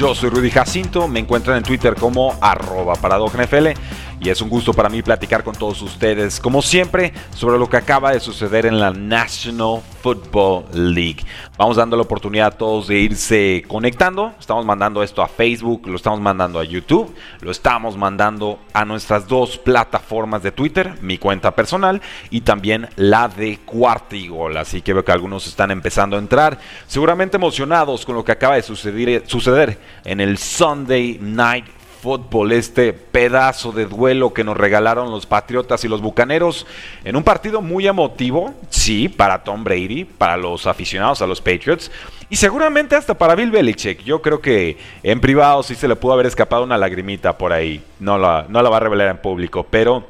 [0.00, 3.78] Yo soy Rudy Jacinto, me encuentran en Twitter como arroba NFL
[4.20, 7.78] y es un gusto para mí platicar con todos ustedes, como siempre, sobre lo que
[7.78, 11.24] acaba de suceder en la National Football League.
[11.56, 14.34] Vamos dando la oportunidad a todos de irse conectando.
[14.38, 19.26] Estamos mandando esto a Facebook, lo estamos mandando a YouTube, lo estamos mandando a nuestras
[19.26, 24.58] dos plataformas de Twitter, mi cuenta personal y también la de Cuartigol.
[24.58, 28.56] Así que veo que algunos están empezando a entrar, seguramente emocionados con lo que acaba
[28.56, 35.10] de suceder, suceder en el Sunday Night fútbol, este pedazo de duelo que nos regalaron
[35.10, 36.66] los Patriotas y los Bucaneros
[37.04, 41.90] en un partido muy emotivo, sí, para Tom Brady, para los aficionados a los Patriots
[42.30, 44.02] y seguramente hasta para Bill Belichick.
[44.02, 47.82] Yo creo que en privado sí se le pudo haber escapado una lagrimita por ahí,
[47.98, 50.06] no la, no la va a revelar en público, pero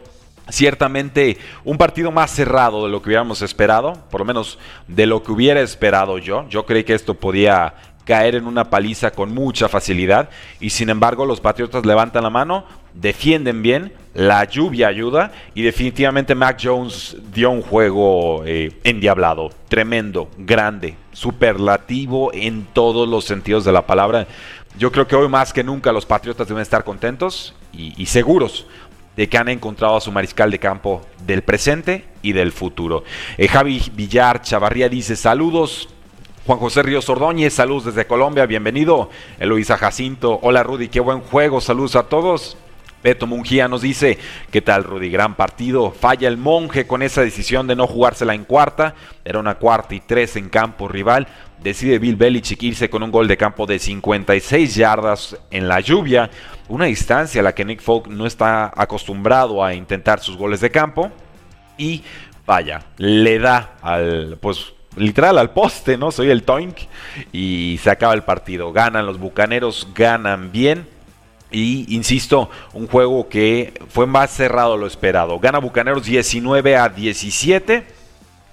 [0.48, 5.22] ciertamente un partido más cerrado de lo que hubiéramos esperado, por lo menos de lo
[5.22, 6.46] que hubiera esperado yo.
[6.48, 7.74] Yo creí que esto podía
[8.10, 12.64] caer en una paliza con mucha facilidad y sin embargo los Patriotas levantan la mano,
[12.92, 20.28] defienden bien, la lluvia ayuda y definitivamente Mac Jones dio un juego eh, endiablado, tremendo,
[20.38, 24.26] grande, superlativo en todos los sentidos de la palabra.
[24.76, 28.66] Yo creo que hoy más que nunca los Patriotas deben estar contentos y, seguros
[29.16, 33.04] de que han encontrado a su mariscal de campo del presente y del futuro.
[33.38, 35.88] Eh, Javi Villar Chavarría dice saludos
[36.46, 39.10] Juan José Ríos Ordóñez, saludos desde Colombia, bienvenido.
[39.38, 42.56] Eloisa Jacinto, hola Rudy, qué buen juego, saludos a todos.
[43.02, 44.18] Beto Mungía nos dice,
[44.50, 45.10] ¿qué tal Rudy?
[45.10, 45.90] Gran partido.
[45.90, 48.94] Falla el monje con esa decisión de no jugársela en cuarta.
[49.24, 51.26] Era una cuarta y tres en campo rival.
[51.62, 56.30] Decide Bill Belichick irse con un gol de campo de 56 yardas en la lluvia.
[56.68, 60.70] Una distancia a la que Nick Folk no está acostumbrado a intentar sus goles de
[60.70, 61.10] campo.
[61.78, 62.02] Y
[62.46, 66.10] vaya, le da al, pues literal al poste, ¿no?
[66.10, 66.76] Soy el Toink
[67.32, 68.72] y se acaba el partido.
[68.72, 70.86] Ganan los Bucaneros, ganan bien.
[71.50, 75.38] Y insisto, un juego que fue más cerrado lo esperado.
[75.40, 77.84] Gana Bucaneros 19 a 17.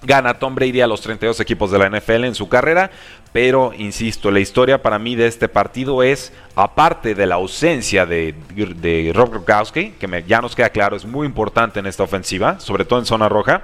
[0.02, 2.90] Gana Tom Brady a los 32 equipos de la NFL en su carrera.
[3.32, 8.34] Pero, insisto, la historia para mí de este partido es, aparte de la ausencia de,
[8.54, 12.84] de Rob Gronkowski, que ya nos queda claro, es muy importante en esta ofensiva, sobre
[12.84, 13.62] todo en zona roja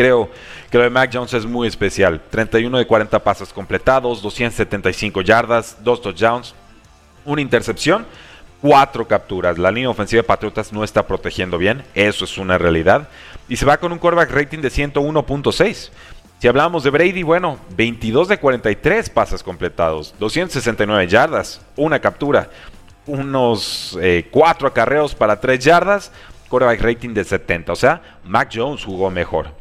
[0.00, 0.30] Creo
[0.70, 2.22] que lo de Mac Jones es muy especial.
[2.30, 6.54] 31 de 40 pasos completados, 275 yardas, 2 touchdowns,
[7.26, 8.06] una intercepción,
[8.62, 9.58] 4 capturas.
[9.58, 13.10] La línea ofensiva de Patriotas no está protegiendo bien, eso es una realidad.
[13.46, 15.90] Y se va con un quarterback rating de 101.6.
[16.38, 22.48] Si hablamos de Brady, bueno, 22 de 43 pases completados, 269 yardas, una captura,
[23.04, 23.98] unos
[24.30, 26.10] 4 eh, acarreos para 3 yardas,
[26.48, 27.70] quarterback rating de 70.
[27.70, 29.59] O sea, Mac Jones jugó mejor.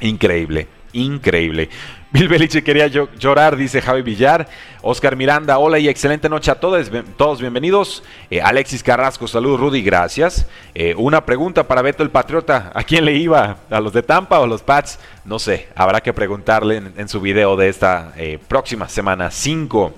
[0.00, 1.70] Increíble, increíble.
[2.12, 4.48] Bill Belichick quería llorar, dice Javi Villar.
[4.80, 8.02] Oscar Miranda, hola y excelente noche a todos, todos bienvenidos.
[8.30, 10.46] Eh, Alexis Carrasco, salud Rudy, gracias.
[10.74, 13.58] Eh, una pregunta para Beto el Patriota, ¿a quién le iba?
[13.68, 14.98] ¿A los de Tampa o a los Pats?
[15.24, 19.92] No sé, habrá que preguntarle en, su video de esta eh, próxima semana 5.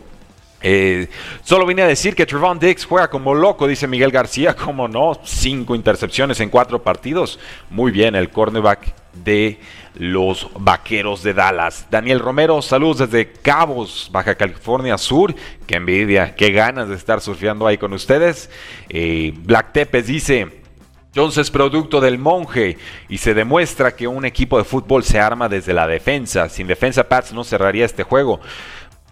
[1.44, 4.54] solo vine a decir que Trevon Dix juega como loco, dice Miguel García.
[4.56, 5.20] ¿Cómo no?
[5.24, 7.38] Cinco intercepciones en cuatro partidos.
[7.68, 8.94] Muy bien, el cornerback
[9.24, 9.58] de
[9.98, 11.86] los Vaqueros de Dallas.
[11.90, 15.34] Daniel Romero, saludos desde Cabos, Baja California Sur.
[15.66, 18.50] Qué envidia, qué ganas de estar surfeando ahí con ustedes.
[18.88, 20.62] Eh, Black Tepes dice,
[21.14, 22.78] Jones es producto del monje
[23.08, 26.48] y se demuestra que un equipo de fútbol se arma desde la defensa.
[26.48, 28.40] Sin defensa, Pats no cerraría este juego.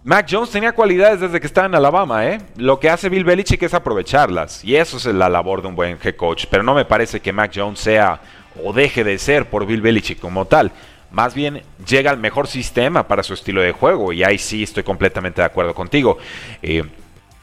[0.05, 2.39] Mac Jones tenía cualidades desde que estaba en Alabama, ¿eh?
[2.57, 4.65] Lo que hace Bill Belichick es aprovecharlas.
[4.65, 6.47] Y eso es la labor de un buen head coach.
[6.49, 8.21] Pero no me parece que Mac Jones sea
[8.65, 10.73] o deje de ser por Bill Belichick como tal.
[11.11, 14.83] Más bien llega al mejor sistema para su estilo de juego y ahí sí estoy
[14.83, 16.19] completamente de acuerdo contigo.
[16.63, 16.83] Eh,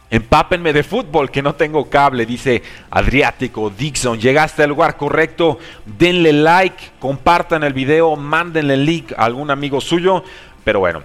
[0.10, 2.62] empápenme de fútbol, que no tengo cable, dice
[2.92, 4.20] Adriático Dixon.
[4.20, 10.24] Llegaste al lugar correcto, denle like, compartan el video, mándenle link a algún amigo suyo.
[10.64, 11.04] Pero bueno,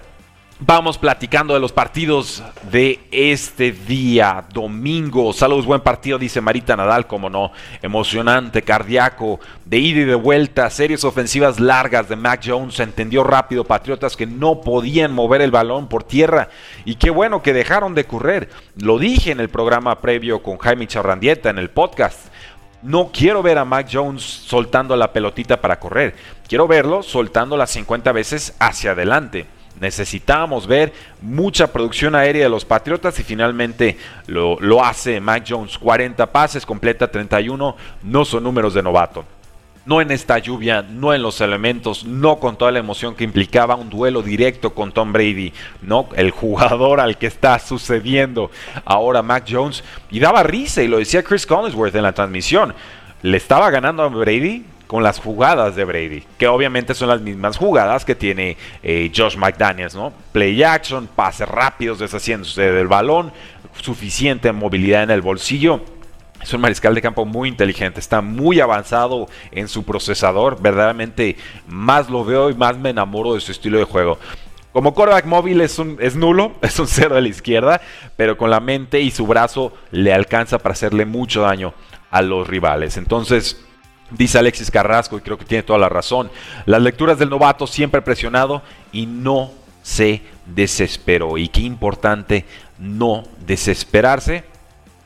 [0.61, 5.31] Vamos platicando de los partidos de este día, domingo.
[5.31, 7.53] Saludos, buen partido, dice Marita Nadal, como no.
[7.81, 12.77] Emocionante, cardíaco, de ida y de vuelta, series ofensivas largas de Mac Jones.
[12.81, 16.49] Entendió rápido, Patriotas, que no podían mover el balón por tierra.
[16.83, 18.49] Y qué bueno que dejaron de correr.
[18.75, 22.19] Lo dije en el programa previo con Jaime Charrandieta, en el podcast.
[22.81, 26.15] No quiero ver a Mac Jones soltando la pelotita para correr.
[26.49, 29.58] Quiero verlo soltando las 50 veces hacia adelante.
[29.79, 33.97] Necesitábamos ver mucha producción aérea de los Patriotas y finalmente
[34.27, 35.77] lo, lo hace Mac Jones.
[35.77, 37.75] 40 pases, completa 31.
[38.03, 39.25] No son números de novato
[39.89, 43.75] no en esta lluvia, no en los elementos, no con toda la emoción que implicaba
[43.75, 48.51] un duelo directo con Tom Brady, no el jugador al que está sucediendo
[48.85, 49.83] ahora Mac Jones.
[50.11, 52.75] Y daba risa, y lo decía Chris Collinsworth en la transmisión,
[53.23, 57.57] le estaba ganando a Brady con las jugadas de Brady, que obviamente son las mismas
[57.57, 60.11] jugadas que tiene eh, Josh McDaniels, ¿no?
[60.31, 63.31] Play action, pases rápidos, deshaciéndose del balón,
[63.79, 65.81] suficiente movilidad en el bolsillo.
[66.41, 71.37] Es un mariscal de campo muy inteligente, está muy avanzado en su procesador, verdaderamente
[71.67, 74.17] más lo veo y más me enamoro de su estilo de juego.
[74.73, 77.79] Como quarterback móvil es, un, es nulo, es un cero de la izquierda,
[78.17, 81.75] pero con la mente y su brazo le alcanza para hacerle mucho daño
[82.09, 82.97] a los rivales.
[82.97, 83.68] Entonces,
[84.11, 86.31] Dice Alexis Carrasco, y creo que tiene toda la razón.
[86.65, 88.61] Las lecturas del novato siempre presionado
[88.91, 89.51] y no
[89.83, 91.37] se desesperó.
[91.37, 92.45] Y qué importante
[92.77, 94.43] no desesperarse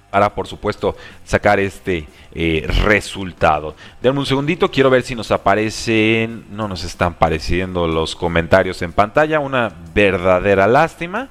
[0.09, 0.95] para, por supuesto,
[1.25, 3.75] sacar este eh, resultado.
[4.01, 8.93] Denme un segundito, quiero ver si nos aparecen, no nos están apareciendo los comentarios en
[8.93, 9.39] pantalla.
[9.39, 11.29] Una verdadera lástima.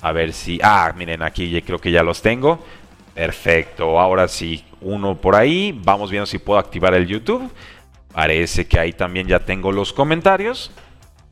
[0.00, 2.64] A ver si, ah, miren, aquí creo que ya los tengo.
[3.14, 5.78] Perfecto, ahora sí, uno por ahí.
[5.84, 7.50] Vamos viendo si puedo activar el YouTube.
[8.12, 10.70] Parece que ahí también ya tengo los comentarios.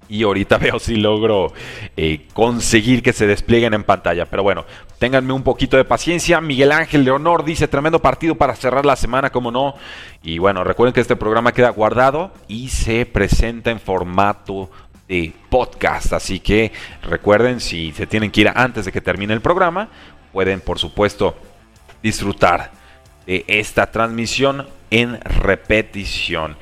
[0.09, 1.53] Y ahorita veo si logro
[1.97, 4.27] eh, conseguir que se desplieguen en pantalla.
[4.27, 4.67] Pero bueno,
[4.99, 6.41] ténganme un poquito de paciencia.
[6.41, 9.75] Miguel Ángel Leonor dice, tremendo partido para cerrar la semana, como no.
[10.23, 14.71] Y bueno, recuerden que este programa queda guardado y se presenta en formato
[15.09, 16.13] de podcast.
[16.13, 16.73] Así que
[17.03, 19.89] recuerden, si se tienen que ir antes de que termine el programa,
[20.33, 21.37] pueden por supuesto
[22.03, 22.71] disfrutar
[23.27, 26.57] de esta transmisión en repetición.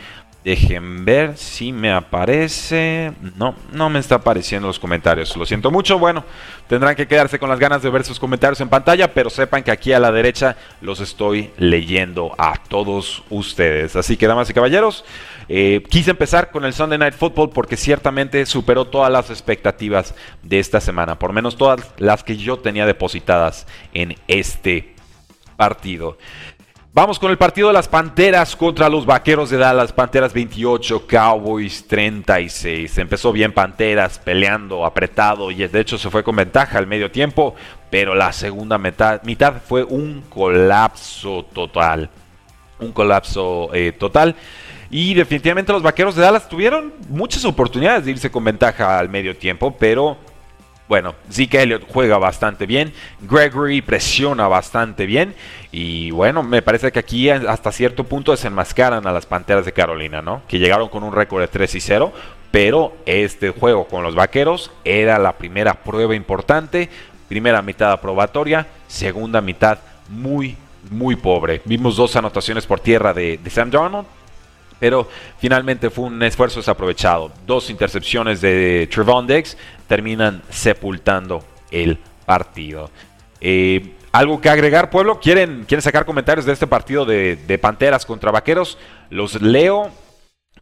[0.44, 3.12] Dejen ver si me aparece.
[3.36, 5.36] No, no me está apareciendo los comentarios.
[5.36, 5.98] Lo siento mucho.
[5.98, 6.24] Bueno,
[6.68, 9.72] tendrán que quedarse con las ganas de ver sus comentarios en pantalla, pero sepan que
[9.72, 13.96] aquí a la derecha los estoy leyendo a todos ustedes.
[13.96, 15.04] Así que, damas y caballeros,
[15.50, 20.60] eh, quise empezar con el Sunday Night Football porque ciertamente superó todas las expectativas de
[20.60, 24.94] esta semana, por menos todas las que yo tenía depositadas en este
[25.58, 26.16] partido.
[26.94, 29.92] Vamos con el partido de las Panteras contra los Vaqueros de Dallas.
[29.92, 32.96] Panteras 28, Cowboys 36.
[32.98, 37.56] Empezó bien Panteras, peleando, apretado y de hecho se fue con ventaja al medio tiempo,
[37.90, 42.08] pero la segunda mitad, fue un colapso total.
[42.78, 44.36] Un colapso eh, total.
[44.90, 49.36] Y definitivamente los Vaqueros de Dallas tuvieron muchas oportunidades de irse con ventaja al medio
[49.36, 50.16] tiempo, pero
[50.88, 55.34] bueno, Zeke Elliott juega bastante bien, Gregory presiona bastante bien
[55.70, 60.22] y bueno, me parece que aquí hasta cierto punto desenmascaran a las Panteras de Carolina,
[60.22, 60.42] ¿no?
[60.48, 62.12] Que llegaron con un récord de 3 y 0,
[62.50, 66.88] pero este juego con los Vaqueros era la primera prueba importante,
[67.28, 70.56] primera mitad aprobatoria, segunda mitad muy,
[70.90, 71.60] muy pobre.
[71.64, 74.06] Vimos dos anotaciones por tierra de, Sam Darnold,
[74.78, 77.32] pero finalmente fue un esfuerzo desaprovechado.
[77.46, 79.56] Dos intercepciones de Trevon Diggs
[79.88, 81.42] terminan sepultando
[81.72, 82.90] el partido.
[83.40, 85.20] Eh, ¿Algo que agregar, pueblo?
[85.20, 88.78] ¿Quieren, ¿Quieren sacar comentarios de este partido de, Panteras contra Vaqueros?
[89.10, 89.90] Los leo,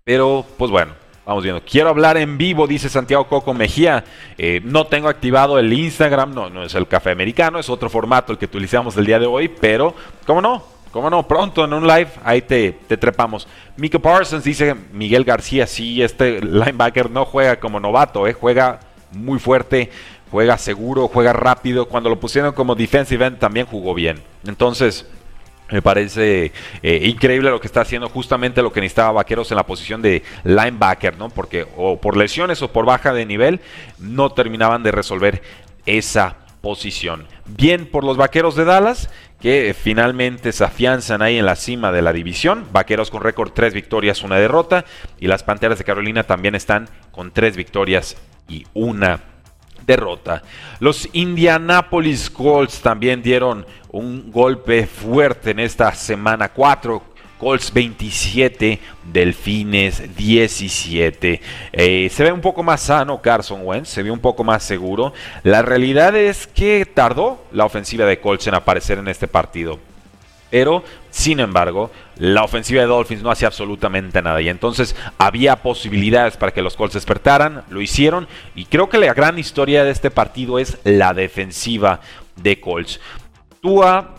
[0.05, 1.61] pero pues bueno, Vamos viendo.
[1.69, 4.05] Quiero hablar en vivo, dice Santiago Coco Mejía.
[4.39, 8.31] Eh, no tengo activado el Instagram, no, no es el café americano, es otro formato
[8.31, 9.93] el que utilizamos el día de hoy, pero,
[10.25, 10.63] ¿cómo no?
[10.93, 11.27] ¿Cómo no?
[11.27, 13.49] Pronto en un live, ahí te, te trepamos.
[13.77, 18.79] Mika Parsons dice Miguel García, sí, este linebacker no juega como novato, eh, juega
[19.17, 19.91] muy fuerte,
[20.31, 21.89] juega seguro, juega rápido.
[21.89, 24.23] Cuando lo pusieron como defensive end también jugó bien.
[24.47, 25.07] Entonces,
[25.71, 29.67] me parece eh, increíble lo que está haciendo, justamente lo que necesitaba Vaqueros en la
[29.67, 31.29] posición de linebacker, ¿no?
[31.29, 33.61] Porque o por lesiones o por baja de nivel
[33.99, 35.43] no terminaban de resolver
[35.85, 37.27] esa posición.
[37.47, 42.03] Bien por los Vaqueros de Dallas, que finalmente se afianzan ahí en la cima de
[42.03, 42.67] la división.
[42.73, 44.85] Vaqueros con récord 3 victorias, una derrota.
[45.19, 48.17] Y las Panteras de Carolina también están con 3 victorias
[48.49, 49.21] y una
[49.87, 50.43] derrota.
[50.81, 58.81] Los Indianapolis Colts también dieron un golpe fuerte en esta semana 4 Colts 27,
[59.13, 61.41] Delfines 17.
[61.73, 65.13] Eh, se ve un poco más sano Carson Wentz, se ve un poco más seguro.
[65.43, 69.79] La realidad es que tardó la ofensiva de Colts en aparecer en este partido.
[70.51, 74.41] Pero, sin embargo, la ofensiva de Dolphins no hacía absolutamente nada.
[74.41, 78.27] Y entonces había posibilidades para que los Colts despertaran, lo hicieron.
[78.55, 82.01] Y creo que la gran historia de este partido es la defensiva
[82.37, 83.01] de Colts.
[83.61, 84.15] Tua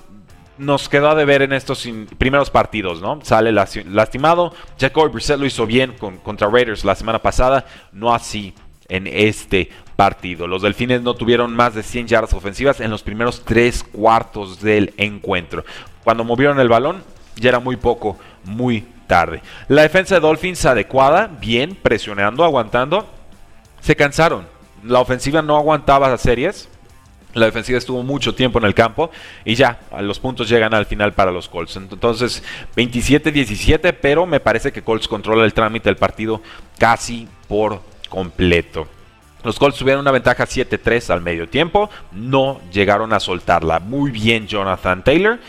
[0.58, 1.88] nos quedó de ver en estos
[2.18, 3.20] primeros partidos, ¿no?
[3.24, 4.54] Sale lastimado.
[4.80, 8.54] Jacoby Brissett lo hizo bien contra Raiders la semana pasada, no así
[8.90, 10.48] en este partido.
[10.48, 14.94] Los Delfines no tuvieron más de 100 yardas ofensivas en los primeros tres cuartos del
[14.98, 15.66] encuentro.
[16.04, 17.04] Cuando movieron el balón,
[17.38, 19.42] ya era muy poco, muy tarde.
[19.68, 23.08] La defensa de Dolphins adecuada, bien, presionando, aguantando.
[23.82, 24.46] Se cansaron.
[24.84, 26.70] La ofensiva no aguantaba las series.
[27.34, 29.12] La defensiva estuvo mucho tiempo en el campo
[29.46, 31.76] y ya, los puntos llegan al final para los Colts.
[31.76, 32.42] Entonces,
[32.76, 36.42] 27-17, pero me parece que Colts controla el trámite del partido
[36.80, 38.88] casi por completo.
[39.44, 43.80] Los Colts tuvieron una ventaja 7-3 al medio tiempo, no llegaron a soltarla.
[43.80, 45.40] Muy bien Jonathan Taylor,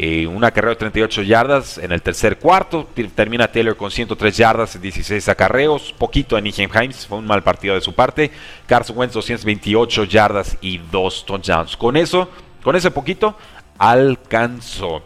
[0.00, 4.76] eh, una carrera de 38 yardas en el tercer cuarto, termina Taylor con 103 yardas
[4.76, 8.30] y 16 acarreos, poquito en Nijem Himes, fue un mal partido de su parte.
[8.68, 11.76] Carson Wentz 228 yardas y 2 touchdowns.
[11.76, 12.30] Con eso,
[12.62, 13.36] con ese poquito,
[13.76, 15.02] alcanzó.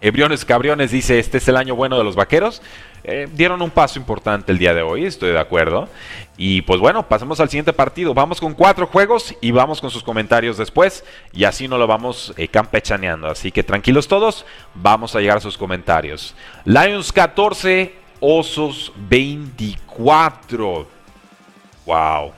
[0.00, 2.62] Ebriones Cabriones dice, este es el año bueno de los vaqueros.
[3.02, 5.88] Eh, dieron un paso importante el día de hoy, estoy de acuerdo.
[6.36, 8.14] Y pues bueno, pasemos al siguiente partido.
[8.14, 11.04] Vamos con cuatro juegos y vamos con sus comentarios después.
[11.32, 13.28] Y así no lo vamos eh, campechaneando.
[13.28, 16.34] Así que tranquilos todos, vamos a llegar a sus comentarios.
[16.64, 20.86] Lions 14, Osos 24.
[21.86, 22.32] Wow,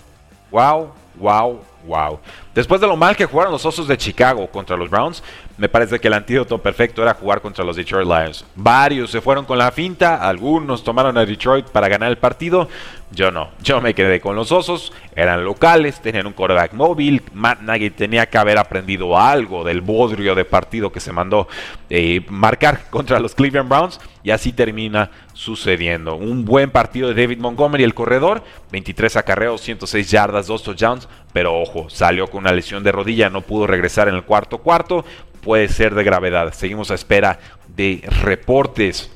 [0.50, 2.20] wow, wow, wow.
[2.54, 5.22] Después de lo mal que jugaron los Osos de Chicago contra los Browns,
[5.62, 8.44] me parece que el antídoto perfecto era jugar contra los Detroit Lions.
[8.56, 12.68] Varios se fueron con la finta, algunos tomaron a Detroit para ganar el partido.
[13.12, 17.22] Yo no, yo me quedé con los Osos, eran locales, tenían un quarterback móvil.
[17.32, 21.46] Matt Nagy tenía que haber aprendido algo del bodrio de partido que se mandó
[21.88, 26.16] eh, marcar contra los Cleveland Browns y así termina sucediendo.
[26.16, 28.42] Un buen partido de David Montgomery, el corredor,
[28.72, 33.42] 23 acarreos, 106 yardas, 2 touchdowns, pero ojo, salió con una lesión de rodilla, no
[33.42, 35.04] pudo regresar en el cuarto cuarto,
[35.42, 36.52] puede ser de gravedad.
[36.54, 39.10] Seguimos a espera de reportes.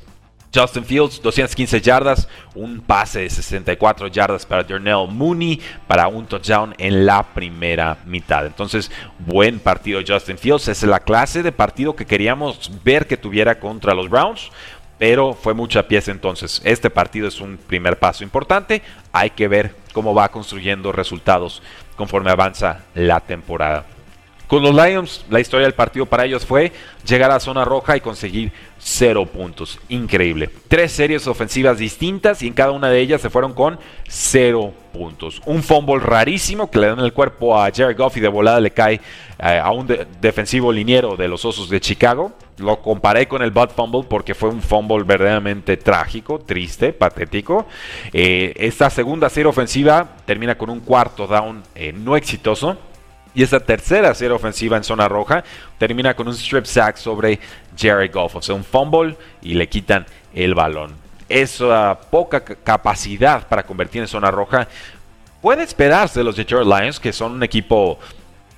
[0.55, 6.75] Justin Fields, 215 yardas, un pase de 64 yardas para Darnell Mooney para un touchdown
[6.79, 8.47] en la primera mitad.
[8.47, 10.69] Entonces, buen partido Justin Fields.
[10.69, 14.51] Es la clase de partido que queríamos ver que tuviera contra los Browns
[14.99, 16.61] pero fue mucha pieza entonces.
[16.65, 18.83] Este partido es un primer paso importante.
[19.13, 21.63] Hay que ver cómo va construyendo resultados
[21.97, 23.85] conforme avanza la temporada.
[24.47, 26.73] Con los Lions, la historia del partido para ellos fue
[27.05, 29.81] llegar a zona roja y conseguir cero puntos.
[29.89, 30.49] Increíble.
[30.69, 35.43] Tres series ofensivas distintas y en cada una de ellas se fueron con cero puntos.
[35.47, 38.71] Un fumble rarísimo que le dan el cuerpo a Jared Goff y de volada le
[38.71, 39.01] cae
[39.39, 39.89] eh, a un
[40.21, 42.33] defensivo liniero de los Osos de Chicago.
[42.59, 47.67] Lo comparé con el Bud Fumble porque fue un fumble verdaderamente trágico, triste, patético.
[48.13, 52.79] Eh, esta segunda serie ofensiva termina con un cuarto down eh, no exitoso.
[53.37, 55.45] Y esta tercera serie ofensiva en zona roja
[55.77, 57.39] termina con un strip sack sobre
[57.77, 58.37] Jared Goff.
[58.37, 60.95] O sea, un fumble y le quitan el balón.
[61.29, 64.67] Esa poca capacidad para convertir en zona roja
[65.43, 67.99] puede esperarse de los Detroit Lions, que son un equipo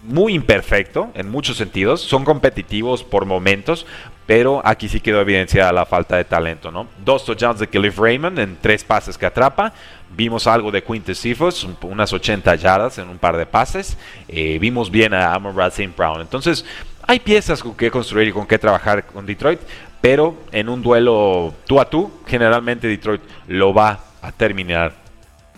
[0.05, 2.01] muy imperfecto en muchos sentidos.
[2.01, 3.85] Son competitivos por momentos,
[4.27, 6.87] pero aquí sí quedó evidenciada la falta de talento, ¿no?
[7.05, 9.73] Dos touchdowns de Khalif Raymond en tres pases que atrapa.
[10.17, 13.97] Vimos algo de Quintus Cephas, unas 80 yardas en un par de pases.
[14.27, 15.93] Eh, vimos bien a Amon St.
[15.97, 16.21] Brown.
[16.21, 16.65] Entonces,
[17.07, 19.61] hay piezas con que construir y con qué trabajar con Detroit,
[20.01, 24.93] pero en un duelo tú a tú, generalmente Detroit lo va a terminar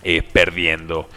[0.02, 1.08] eh, perdiendo.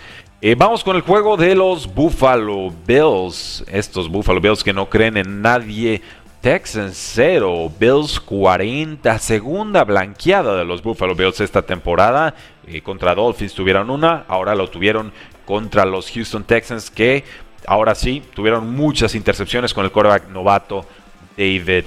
[0.42, 3.64] Eh, vamos con el juego de los Buffalo Bills.
[3.72, 6.02] Estos Buffalo Bills que no creen en nadie.
[6.42, 12.36] Texans 0, Bills 40, segunda blanqueada de los Buffalo Bills esta temporada.
[12.68, 15.12] Eh, contra Dolphins tuvieron una, ahora lo tuvieron
[15.46, 17.24] contra los Houston Texans que
[17.68, 20.86] ahora sí tuvieron muchas intercepciones con el quarterback novato
[21.38, 21.86] David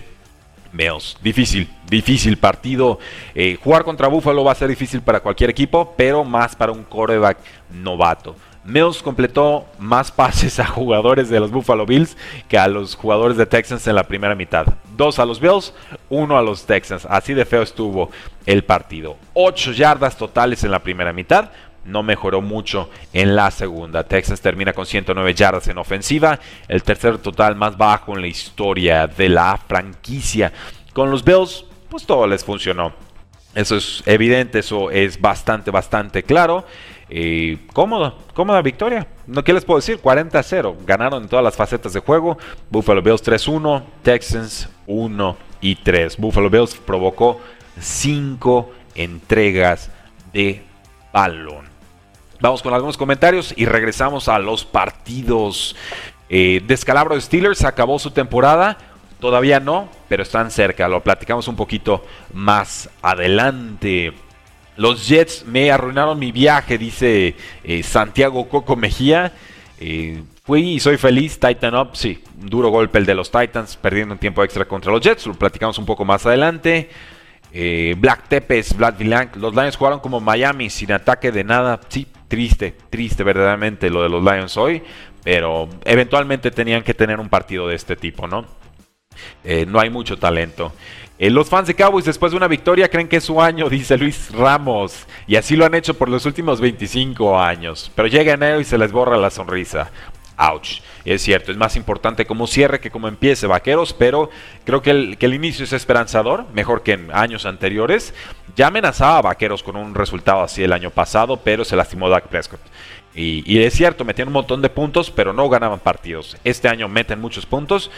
[0.73, 1.16] Mills.
[1.23, 2.99] Difícil, difícil partido.
[3.35, 6.85] Eh, jugar contra Buffalo va a ser difícil para cualquier equipo, pero más para un
[6.85, 7.38] quarterback
[7.71, 8.37] novato.
[8.66, 12.16] Mills completó más pases a jugadores de los Buffalo Bills
[12.49, 14.66] que a los jugadores de Texans en la primera mitad.
[14.96, 15.73] Dos a los Bills,
[16.08, 17.06] uno a los Texans.
[17.08, 18.11] Así de feo estuvo
[18.44, 19.16] el partido.
[19.35, 21.50] Ocho yardas totales en la primera mitad.
[21.85, 24.02] No mejoró mucho en la segunda.
[24.02, 26.40] Texas termina con 109 yardas en ofensiva.
[26.66, 30.52] El tercer total más bajo en la historia de la franquicia.
[30.92, 32.92] Con los Bills pues todo les funcionó.
[33.57, 36.67] Eso es evidente, eso es bastante, bastante claro.
[37.09, 39.07] Eh, cómodo, cómoda victoria.
[39.27, 39.99] No, ¿Qué les puedo decir?
[39.99, 40.77] 40 0.
[40.85, 42.37] Ganaron en todas las facetas de juego.
[42.69, 46.19] Buffalo Bills 3-1, Texans 1 y 3.
[46.19, 47.41] Buffalo Bills provocó
[47.81, 49.91] 5 entregas
[50.35, 50.63] de
[51.11, 51.65] balón.
[52.43, 55.75] Vamos con algunos comentarios y regresamos a los partidos.
[56.29, 58.77] Eh, Descalabro de Steelers acabó su temporada.
[59.20, 60.88] Todavía no, pero están cerca.
[60.88, 64.12] Lo platicamos un poquito más adelante.
[64.76, 69.32] Los Jets me arruinaron mi viaje, dice eh, Santiago Coco Mejía.
[69.80, 73.76] Eh, fui y soy feliz, Titan Up, sí, un duro golpe el de los Titans,
[73.76, 76.88] perdiendo un tiempo extra contra los Jets, lo platicamos un poco más adelante.
[77.52, 82.06] Eh, Black Tepes, Black Villain, los Lions jugaron como Miami, sin ataque de nada, sí,
[82.28, 84.82] triste, triste verdaderamente lo de los Lions hoy,
[85.25, 88.46] pero eventualmente tenían que tener un partido de este tipo, ¿no?
[89.66, 90.73] No hay mucho talento.
[91.18, 93.96] Eh, los fans de Cowboys después de una victoria creen que es su año, dice
[93.96, 95.06] Luis Ramos.
[95.26, 97.90] Y así lo han hecho por los últimos 25 años.
[97.94, 99.90] Pero llega enero y se les borra la sonrisa.
[100.37, 100.82] Ouch.
[101.06, 104.28] Es cierto, es más importante como cierre que como empiece Vaqueros, pero
[104.64, 108.12] creo que el, que el inicio es esperanzador, mejor que en años anteriores.
[108.54, 112.26] Ya amenazaba a Vaqueros con un resultado así el año pasado, pero se lastimó Dak
[112.28, 112.61] Prescott.
[113.14, 116.37] Y, y es cierto, metían un montón de puntos, pero no ganaban partidos.
[116.44, 117.90] Este año meten muchos puntos,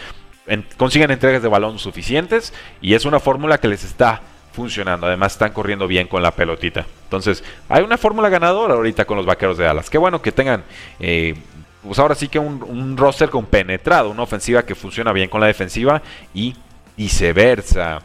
[0.76, 4.20] consiguen entregas de balón suficientes y es una fórmula que les está
[4.52, 5.06] funcionando.
[5.06, 6.86] Además están corriendo bien con la pelotita.
[7.04, 9.90] Entonces hay una fórmula ganadora ahorita con los Vaqueros de Dallas.
[9.90, 10.64] Qué bueno que tengan...
[11.00, 11.34] Eh,
[11.82, 16.02] pues ahora sí que un, roster compenetrado, una ofensiva que funciona bien con la defensiva
[16.34, 16.54] y
[16.96, 18.00] viceversa.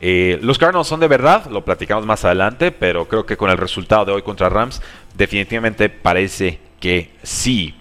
[0.00, 3.58] Eh, los Cardinals son de verdad, lo platicamos más adelante, pero creo que con el
[3.58, 4.82] resultado de hoy contra Rams,
[5.14, 7.74] definitivamente parece que sí.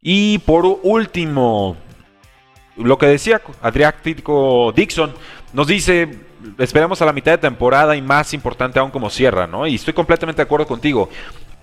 [0.00, 1.76] Y por último,
[2.78, 5.12] lo que decía Adriático Dixon,
[5.52, 6.08] nos dice,
[6.58, 9.66] esperemos a la mitad de temporada y más importante aún como cierra, ¿no?
[9.66, 11.08] Y estoy completamente de acuerdo contigo.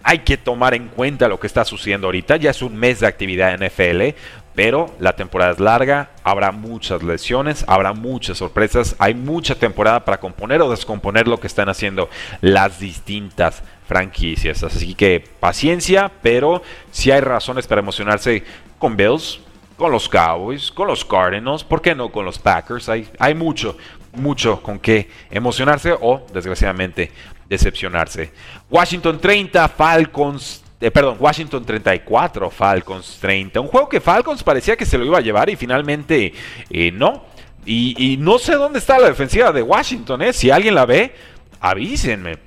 [0.03, 2.38] Hay que tomar en cuenta lo que está sucediendo ahorita.
[2.38, 4.15] Ya es un mes de actividad en NFL,
[4.53, 10.19] pero la temporada es larga, habrá muchas lesiones, habrá muchas sorpresas, hay mucha temporada para
[10.19, 12.10] componer o descomponer lo que están haciendo
[12.41, 14.63] las distintas franquicias.
[14.63, 18.43] Así que paciencia, pero si hay razones para emocionarse
[18.80, 19.39] con Bills,
[19.78, 22.90] con los Cowboys, con los Cardinals, ¿por qué no con los Packers?
[22.90, 23.78] Hay, hay mucho,
[24.14, 27.12] mucho con qué emocionarse o, desgraciadamente,
[27.48, 28.32] decepcionarse.
[28.70, 33.62] Washington 30, Falcons eh, perdón, Washington 34, Falcons 30.
[33.62, 36.34] Un juego que Falcons parecía que se lo iba a llevar y finalmente
[36.70, 37.24] eh, no.
[37.66, 40.22] Y, y, no sé dónde está la defensiva de Washington.
[40.22, 40.34] ¿eh?
[40.34, 41.16] Si alguien la ve,
[41.60, 42.44] avísenme.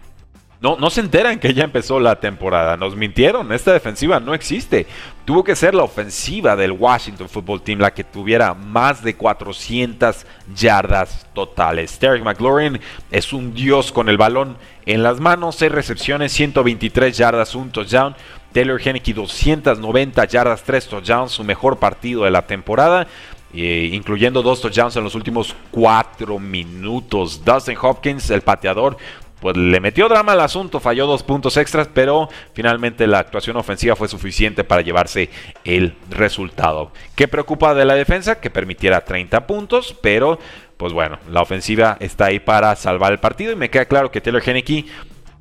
[0.60, 2.76] No, no se enteran que ya empezó la temporada.
[2.76, 3.52] Nos mintieron.
[3.52, 4.86] Esta defensiva no existe.
[5.24, 10.26] Tuvo que ser la ofensiva del Washington Football Team la que tuviera más de 400
[10.56, 11.96] yardas totales.
[12.00, 12.80] Terry McLaurin
[13.12, 15.54] es un dios con el balón en las manos.
[15.56, 18.16] 6 recepciones, 123 yardas, un touchdown.
[18.52, 21.30] Taylor Henneke 290 yardas, 3 touchdowns.
[21.30, 23.06] Su mejor partido de la temporada.
[23.54, 27.44] Eh, incluyendo dos touchdowns en los últimos 4 minutos.
[27.44, 28.98] Dustin Hopkins, el pateador,
[29.40, 33.96] pues le metió drama al asunto, falló dos puntos extras, pero finalmente la actuación ofensiva
[33.96, 35.30] fue suficiente para llevarse
[35.64, 36.92] el resultado.
[37.14, 38.40] ¿Qué preocupa de la defensa?
[38.40, 40.38] Que permitiera 30 puntos, pero
[40.76, 44.20] pues bueno, la ofensiva está ahí para salvar el partido y me queda claro que
[44.20, 44.86] Taylor Henneke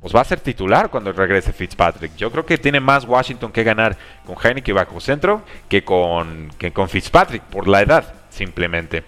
[0.00, 2.14] pues va a ser titular cuando regrese Fitzpatrick.
[2.16, 6.72] Yo creo que tiene más Washington que ganar con Heineken bajo centro que con, que
[6.72, 9.04] con Fitzpatrick por la edad, simplemente.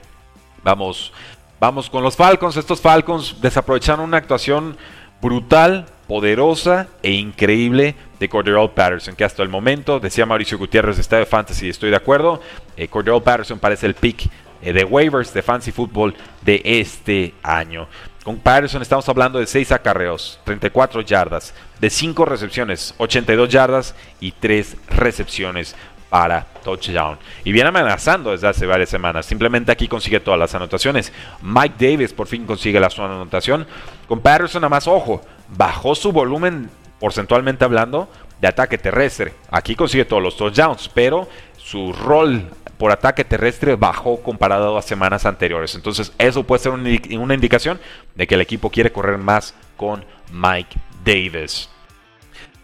[0.62, 1.12] Vamos
[1.60, 2.56] Vamos con los Falcons.
[2.56, 4.78] Estos Falcons desaprovecharon una actuación
[5.20, 11.18] brutal, poderosa e increíble de Cordero Patterson, que hasta el momento, decía Mauricio Gutiérrez está
[11.18, 12.40] de Fantasy, estoy de acuerdo,
[12.78, 14.30] eh, Cordero Patterson parece el pick
[14.62, 17.86] eh, de waivers de Fantasy Football de este año.
[18.24, 24.32] Con Patterson estamos hablando de 6 acarreos, 34 yardas, de 5 recepciones, 82 yardas y
[24.32, 25.76] 3 recepciones
[26.10, 27.16] para touchdown.
[27.44, 29.24] Y viene amenazando desde hace varias semanas.
[29.24, 31.12] Simplemente aquí consigue todas las anotaciones.
[31.40, 33.66] Mike Davis por fin consigue la su anotación.
[34.06, 35.22] Con Patterson, a más ojo,
[35.56, 36.68] bajó su volumen
[36.98, 39.34] porcentualmente hablando de ataque terrestre.
[39.50, 45.26] Aquí consigue todos los touchdowns, pero su rol por ataque terrestre bajó comparado a semanas
[45.26, 45.74] anteriores.
[45.74, 47.78] Entonces eso puede ser una indicación
[48.14, 51.68] de que el equipo quiere correr más con Mike Davis.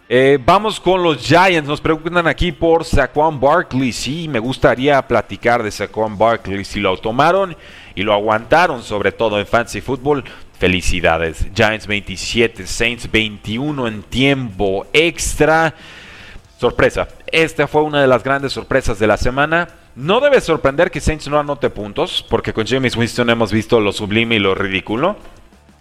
[0.09, 1.69] Eh, vamos con los Giants.
[1.69, 3.93] Nos preguntan aquí por Saquon Barkley.
[3.93, 6.65] Sí, me gustaría platicar de Saquon Barkley.
[6.65, 7.57] Si lo tomaron
[7.95, 10.23] y lo aguantaron, sobre todo en Fantasy Football,
[10.61, 11.47] felicidades.
[11.53, 15.75] Giants 27, Saints 21 en tiempo extra.
[16.57, 17.09] Sorpresa.
[17.27, 19.69] Esta fue una de las grandes sorpresas de la semana.
[19.97, 23.93] No debe sorprender que Saints no anote puntos, porque con James Winston hemos visto lo
[23.93, 25.17] sublime y lo ridículo.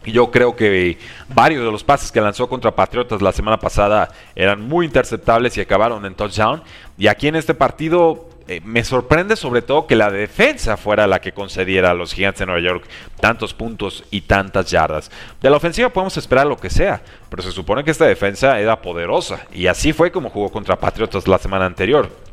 [0.06, 0.98] Yo creo que
[1.30, 5.62] varios de los pases que lanzó contra Patriotas la semana pasada eran muy interceptables y
[5.62, 6.64] acabaron en touchdown.
[6.98, 11.20] Y aquí en este partido eh, me sorprende sobre todo que la defensa fuera la
[11.20, 12.86] que concediera a los gigantes de Nueva York
[13.20, 15.10] tantos puntos y tantas yardas.
[15.42, 18.82] De la ofensiva podemos esperar lo que sea, pero se supone que esta defensa era
[18.82, 19.48] poderosa.
[19.52, 22.26] Y así fue como jugó contra Patriotas la semana anterior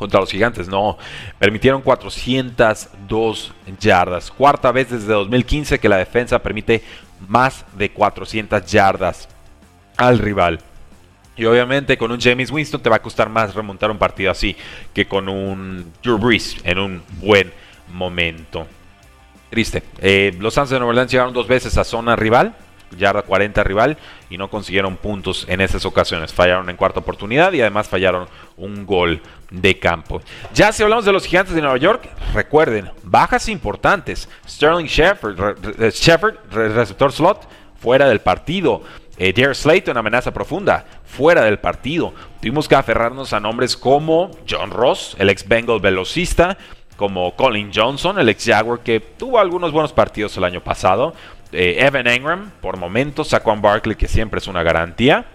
[0.00, 0.66] contra los gigantes.
[0.66, 0.96] No,
[1.38, 4.30] permitieron 402 yardas.
[4.30, 6.82] Cuarta vez desde 2015 que la defensa permite
[7.28, 9.28] más de 400 yardas
[9.98, 10.58] al rival.
[11.36, 14.56] Y obviamente con un James Winston te va a costar más remontar un partido así
[14.94, 17.52] que con un Drew Brees en un buen
[17.92, 18.66] momento.
[19.50, 19.82] Triste.
[20.00, 22.54] Eh, los Santos de Nueva Orleans llegaron dos veces a zona rival,
[22.96, 23.96] yarda 40 rival,
[24.28, 26.32] y no consiguieron puntos en esas ocasiones.
[26.32, 30.20] Fallaron en cuarta oportunidad y además fallaron un gol de campo.
[30.54, 34.28] Ya si hablamos de los gigantes de Nueva York, recuerden, bajas importantes.
[34.48, 35.36] Sterling Shepard,
[36.50, 37.48] receptor slot,
[37.80, 38.82] fuera del partido.
[39.18, 42.14] Eh, Slayton, amenaza profunda, fuera del partido.
[42.40, 46.56] Tuvimos que aferrarnos a nombres como John Ross, el ex Bengal velocista,
[46.96, 51.14] como Colin Johnson, el ex Jaguar que tuvo algunos buenos partidos el año pasado.
[51.52, 55.26] Eh, Evan Engram, por momentos, Saquon Barkley, que siempre es una garantía.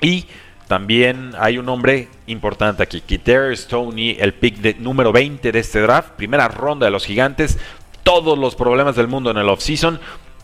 [0.00, 0.26] Y
[0.68, 5.80] también hay un nombre importante aquí, Kiter Stoney, el pick de, número 20 de este
[5.80, 7.58] draft, primera ronda de los gigantes,
[8.02, 10.00] todos los problemas del mundo en el offseason,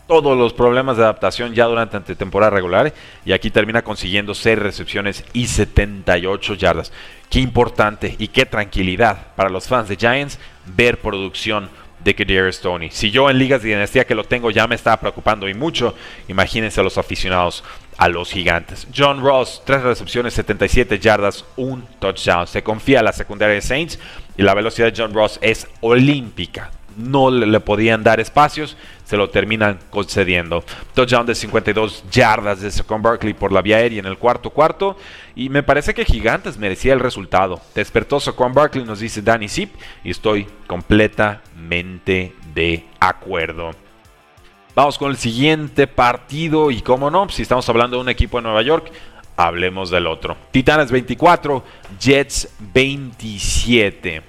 [0.07, 2.93] todos los problemas de adaptación ya durante temporada regular
[3.25, 6.91] y aquí termina consiguiendo 6 recepciones y 78 yardas.
[7.29, 11.69] Qué importante y qué tranquilidad para los fans de Giants ver producción
[12.03, 12.89] de Kadarius Stoney.
[12.91, 15.95] Si yo en ligas de dinastía que lo tengo ya me estaba preocupando y mucho,
[16.27, 17.63] imagínense a los aficionados
[17.97, 18.87] a los gigantes.
[18.95, 22.47] John Ross, 3 recepciones, 77 yardas, un touchdown.
[22.47, 23.99] Se confía a la secundaria de Saints
[24.37, 26.71] y la velocidad de John Ross es olímpica.
[26.99, 30.63] No le podían dar espacios, se lo terminan concediendo.
[30.93, 34.97] Touchdown de 52 yardas de Saquon Barkley por la vía aérea en el cuarto cuarto.
[35.35, 37.61] Y me parece que Gigantes merecía el resultado.
[37.73, 43.71] Despertó Saquon Barkley, nos dice Danny Zip, y estoy completamente de acuerdo.
[44.75, 48.43] Vamos con el siguiente partido y como no, si estamos hablando de un equipo de
[48.43, 48.91] Nueva York,
[49.35, 50.37] hablemos del otro.
[50.51, 51.63] Titanes 24,
[51.99, 54.21] Jets 27.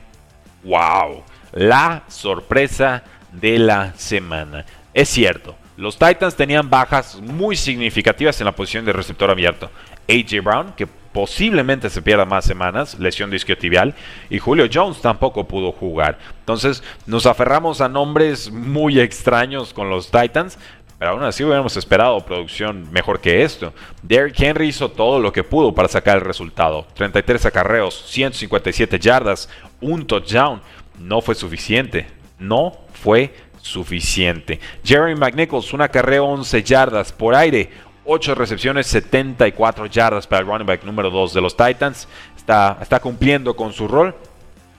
[0.63, 1.25] ¡Wow!
[1.53, 4.65] La sorpresa de la semana.
[4.95, 9.71] Es cierto, los Titans tenían bajas muy significativas en la posición de receptor abierto.
[10.09, 13.95] AJ Brown, que posiblemente se pierda más semanas, lesión disquiotibial,
[14.29, 16.19] y Julio Jones tampoco pudo jugar.
[16.41, 20.59] Entonces nos aferramos a nombres muy extraños con los Titans,
[20.99, 23.73] pero aún así hubiéramos esperado producción mejor que esto.
[24.03, 26.87] Derrick Henry hizo todo lo que pudo para sacar el resultado.
[26.95, 29.49] 33 acarreos, 157 yardas,
[29.81, 30.61] un touchdown.
[31.01, 32.07] No fue suficiente.
[32.39, 34.61] No fue suficiente.
[34.85, 37.71] Jerry McNichols, un acarreo 11 yardas por aire,
[38.05, 42.09] 8 recepciones, 74 yardas para el running back número 2 de los Titans.
[42.37, 44.15] Está, está cumpliendo con su rol.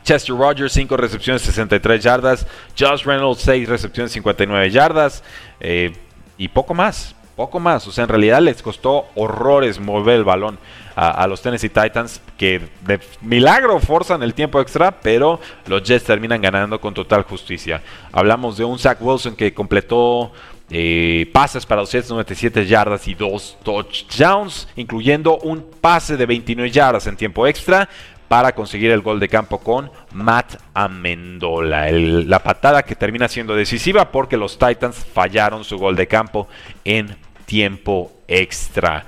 [0.04, 2.48] Chester Rogers, 5 recepciones, 63 yardas.
[2.78, 5.24] Josh Reynolds, 6 recepciones, 59 yardas.
[5.60, 5.94] Eh,
[6.38, 7.88] y poco más, poco más.
[7.88, 10.60] O sea, en realidad les costó horrores mover el balón
[10.96, 16.42] a, los Tennessee Titans, que de milagro forzan el tiempo extra, pero los Jets terminan
[16.42, 17.82] ganando con total justicia.
[18.12, 20.32] Hablamos de un Zach Wilson que completó
[20.70, 27.18] eh, pases para 297 yardas y dos touchdowns, incluyendo un pase de 29 yardas en
[27.18, 27.90] tiempo extra
[28.32, 31.92] para conseguir el gol de campo con Matt Amendola.
[31.92, 36.48] la patada que termina siendo decisiva porque los Titans fallaron su gol de campo
[36.86, 39.06] en tiempo extra.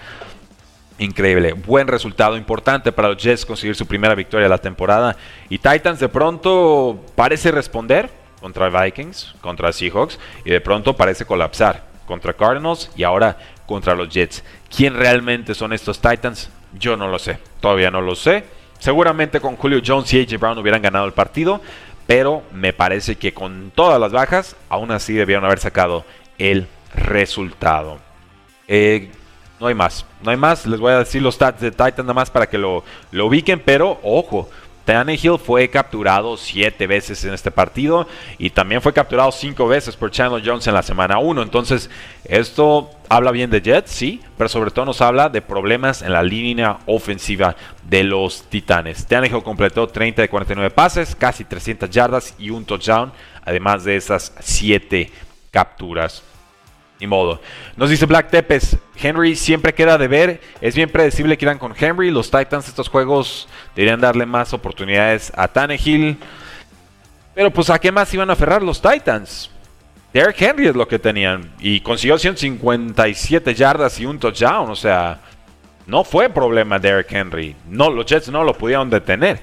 [0.98, 5.16] Increíble, buen resultado, importante para los Jets conseguir su primera victoria de la temporada.
[5.48, 8.10] Y Titans de pronto parece responder,
[8.42, 14.10] contra Vikings, contra Seahawks y de pronto parece colapsar contra Cardinals y ahora contra los
[14.10, 14.44] Jets.
[14.70, 16.50] ¿Quién realmente son estos Titans?
[16.78, 18.63] Yo no lo sé, todavía no lo sé.
[18.84, 21.62] Seguramente con Julio Jones y AJ Brown hubieran ganado el partido,
[22.06, 26.04] pero me parece que con todas las bajas, aún así debieron haber sacado
[26.38, 28.00] el resultado.
[28.68, 29.10] Eh,
[29.62, 30.66] no hay más, no hay más.
[30.66, 33.62] Les voy a decir los stats de Titans nada más para que lo, lo ubiquen,
[33.64, 34.50] pero ojo,
[34.86, 40.12] Tannehill fue capturado siete veces en este partido y también fue capturado cinco veces por
[40.12, 41.42] Chandler Jones en la semana 1.
[41.42, 41.90] Entonces,
[42.26, 46.24] esto habla bien de Jets, sí, pero sobre todo nos habla de problemas en la
[46.24, 49.06] línea ofensiva de los Titanes.
[49.08, 53.14] Tannehill completó 30 de 49 pases, casi 300 yardas y un touchdown,
[53.46, 55.12] además de esas siete
[55.52, 56.24] capturas.
[57.00, 57.42] Ni modo.
[57.76, 60.42] Nos dice Black Tepes, Henry siempre queda de ver.
[60.62, 62.12] Es bien predecible que irán con Henry.
[62.12, 66.18] Los Titans estos juegos deberían darle más oportunidades a Tannehill.
[67.34, 69.50] Pero pues a qué más iban a aferrar los Titans.
[70.14, 71.52] Derrick Henry es lo que tenían.
[71.60, 74.70] Y consiguió 157 yardas y un touchdown.
[74.70, 75.20] O sea,
[75.88, 77.56] no fue problema Derrick Henry.
[77.68, 79.42] No, los Jets no lo pudieron detener.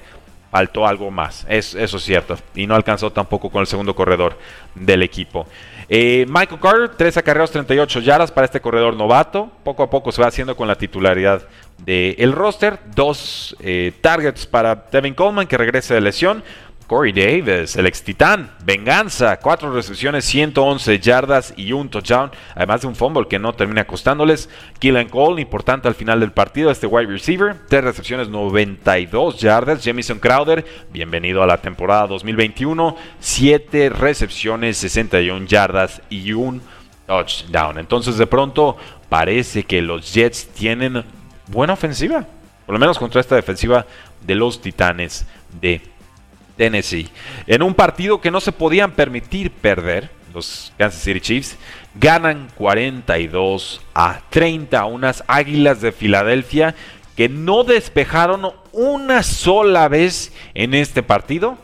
[0.49, 1.45] Faltó algo más.
[1.49, 2.37] eso es cierto.
[2.55, 4.37] Y no alcanzó tampoco con el segundo corredor
[4.73, 5.45] del equipo.
[5.93, 9.51] Eh, Michael Carter, 3 acarreos, 38 yardas para este corredor novato.
[9.61, 11.45] Poco a poco se va haciendo con la titularidad
[11.79, 12.79] del roster.
[12.95, 16.45] Dos eh, targets para Devin Coleman, que regresa de lesión.
[16.91, 22.87] Corey Davis, el ex titán, venganza, cuatro recepciones, 111 yardas y un touchdown, además de
[22.87, 24.49] un fumble que no termina costándoles.
[24.77, 29.81] Killen Cole, importante al final del partido, este wide receiver, tres recepciones, 92 yardas.
[29.81, 36.61] Jamison Crowder, bienvenido a la temporada 2021, siete recepciones, 61 yardas y un
[37.07, 37.77] touchdown.
[37.77, 38.75] Entonces de pronto
[39.07, 41.05] parece que los Jets tienen
[41.47, 42.25] buena ofensiva,
[42.65, 43.85] por lo menos contra esta defensiva
[44.19, 45.25] de los Titanes
[45.61, 45.90] de
[46.61, 47.09] Tennessee.
[47.47, 51.57] En un partido que no se podían permitir perder, los Kansas City Chiefs
[51.95, 56.75] ganan 42 a 30 a unas Águilas de Filadelfia
[57.15, 61.57] que no despejaron una sola vez en este partido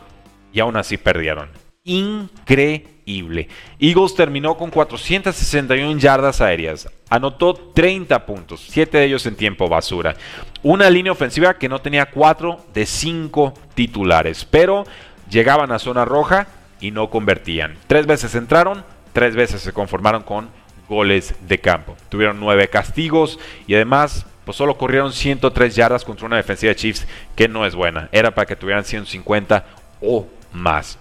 [0.52, 1.50] y aún así perdieron.
[1.84, 2.97] Increíble.
[3.08, 10.16] Eagles terminó con 461 yardas aéreas, anotó 30 puntos, 7 de ellos en tiempo basura.
[10.62, 14.86] Una línea ofensiva que no tenía 4 de 5 titulares, pero
[15.30, 16.48] llegaban a zona roja
[16.82, 17.78] y no convertían.
[17.88, 20.50] Tres veces entraron, tres veces se conformaron con
[20.90, 21.96] goles de campo.
[22.10, 27.06] Tuvieron 9 castigos y además pues solo corrieron 103 yardas contra una defensiva de Chiefs
[27.36, 28.08] que no es buena.
[28.14, 29.66] Era para que tuvieran 150
[30.02, 30.98] o más.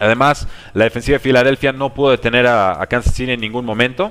[0.00, 4.10] Además, la defensiva de Filadelfia no pudo detener a, Kansas City en ningún momento.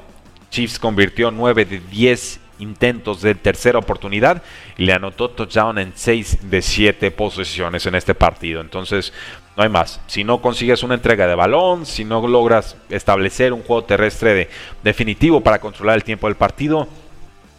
[0.51, 4.43] Chiefs convirtió 9 de 10 intentos de tercera oportunidad
[4.77, 8.61] y le anotó touchdown en 6 de 7 posiciones en este partido.
[8.61, 9.11] Entonces,
[9.57, 9.99] no hay más.
[10.05, 14.47] Si no consigues una entrega de balón, si no logras establecer un juego terrestre
[14.83, 16.87] definitivo para controlar el tiempo del partido,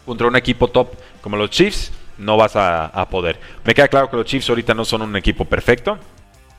[0.06, 3.40] contra un equipo top como los Chiefs, no vas a, a poder.
[3.64, 5.98] Me queda claro que los Chiefs ahorita no son un equipo perfecto.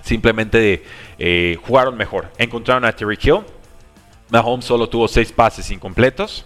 [0.02, 0.84] Simplemente
[1.20, 2.32] eh, jugaron mejor.
[2.38, 3.42] Encontraron a Terry Hill,
[4.30, 6.46] Mahomes solo tuvo seis pases incompletos.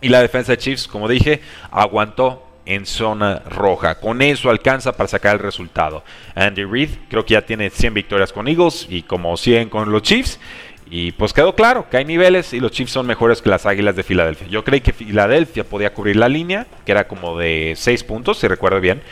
[0.00, 3.96] Y la defensa de Chiefs, como dije, aguantó en zona roja.
[3.96, 6.02] Con eso alcanza para sacar el resultado.
[6.34, 10.02] Andy Reid creo que ya tiene 100 victorias con Eagles y como 100 con los
[10.02, 10.40] Chiefs.
[10.92, 13.94] Y pues quedó claro que hay niveles y los Chiefs son mejores que las Águilas
[13.94, 14.48] de Filadelfia.
[14.48, 18.48] Yo creí que Filadelfia podía cubrir la línea, que era como de 6 puntos, si
[18.48, 19.02] recuerdo bien.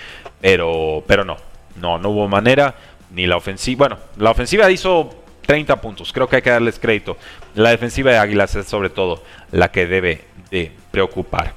[0.40, 1.36] Pero, pero no,
[1.80, 2.74] no, no hubo manera.
[3.10, 3.88] Ni la ofensiva.
[3.88, 5.10] Bueno, la ofensiva hizo
[5.46, 6.12] 30 puntos.
[6.12, 7.16] Creo que hay que darles crédito.
[7.54, 11.54] La defensiva de Águilas es sobre todo la que debe de preocupar.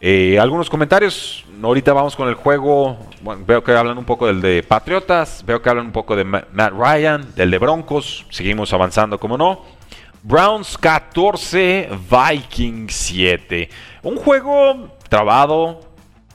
[0.00, 1.44] Eh, algunos comentarios.
[1.62, 2.98] Ahorita vamos con el juego.
[3.46, 5.42] veo que hablan un poco del de Patriotas.
[5.46, 8.26] Veo que hablan un poco de Matt Ryan, del de Broncos.
[8.30, 9.62] Seguimos avanzando, como no.
[10.22, 13.70] Browns 14, Vikings 7.
[14.02, 15.80] Un juego trabado,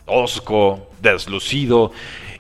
[0.06, 1.92] tosco, deslucido.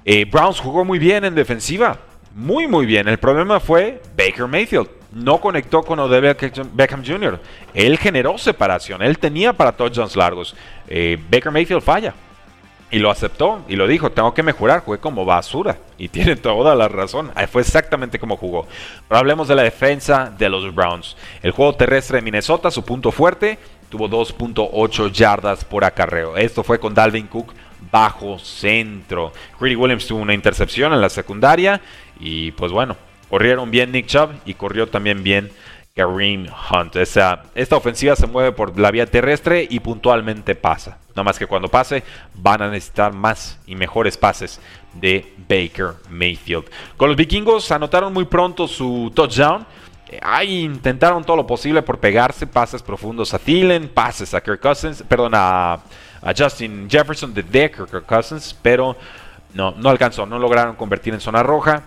[0.05, 1.97] Eh, Browns jugó muy bien en defensiva
[2.35, 3.07] muy muy bien.
[3.07, 4.87] El problema fue Baker Mayfield.
[5.11, 6.35] No conectó con Odell
[6.73, 7.39] Beckham Jr.
[7.73, 9.01] Él generó separación.
[9.01, 10.55] Él tenía para touchdowns largos.
[10.87, 12.13] Eh, Baker Mayfield falla.
[12.89, 15.77] Y lo aceptó y lo dijo, tengo que mejorar, jugué como basura.
[15.97, 17.31] Y tiene toda la razón.
[17.51, 18.67] Fue exactamente como jugó.
[19.07, 21.17] Pero hablemos de la defensa de los Browns.
[21.41, 23.59] El juego terrestre de Minnesota, su punto fuerte,
[23.89, 26.37] tuvo 2.8 yardas por acarreo.
[26.37, 27.53] Esto fue con Dalvin Cook
[27.91, 29.33] bajo centro.
[29.59, 31.81] Greedy Williams tuvo una intercepción en la secundaria
[32.19, 32.95] y pues bueno,
[33.29, 35.51] corrieron bien Nick Chubb y corrió también bien
[35.95, 36.95] Kareem Hunt.
[36.95, 40.99] esta ofensiva se mueve por la vía terrestre y puntualmente pasa.
[41.09, 44.61] Nada más que cuando pase van a necesitar más y mejores pases
[44.93, 46.65] de Baker Mayfield.
[46.95, 49.65] Con los vikingos anotaron muy pronto su touchdown.
[50.21, 55.03] Ahí intentaron todo lo posible por pegarse, pases profundos a Thielen, pases a Kirk Cousins,
[55.07, 55.79] perdón, a,
[56.37, 58.95] Justin Jefferson de Kirk Cousins, pero
[59.53, 61.83] no, no alcanzó, no lograron convertir en zona roja.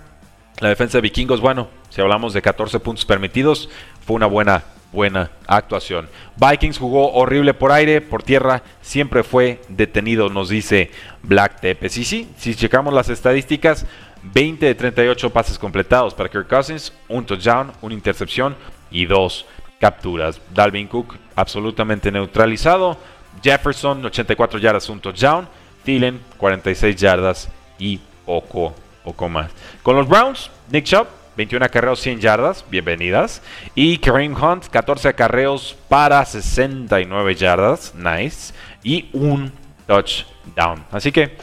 [0.61, 3.69] La defensa de Vikingos, bueno, si hablamos de 14 puntos permitidos,
[4.07, 6.09] fue una buena, buena actuación.
[6.37, 10.91] Vikings jugó horrible por aire, por tierra, siempre fue detenido, nos dice
[11.23, 11.97] Black Tepes.
[11.99, 13.87] Y sí, si checamos las estadísticas,
[14.23, 18.57] 20 de 38 pases completados para Kirk Cousins, un touchdown, una intercepción
[18.91, 19.47] y dos
[19.81, 20.41] capturas.
[20.55, 22.97] Dalvin Cook absolutamente neutralizado.
[23.45, 25.47] Jefferson, 84 yardas, un touchdown.
[25.85, 29.51] Thielen, 46 yardas y poco poco más.
[29.83, 33.43] Con los Browns, Nick Chubb, 21 acarreos, 100 yardas, bienvenidas.
[33.75, 38.55] Y Kareem Hunt, 14 acarreos para 69 yardas, nice.
[38.83, 39.53] Y un
[39.87, 40.85] touchdown.
[40.91, 41.37] Así que,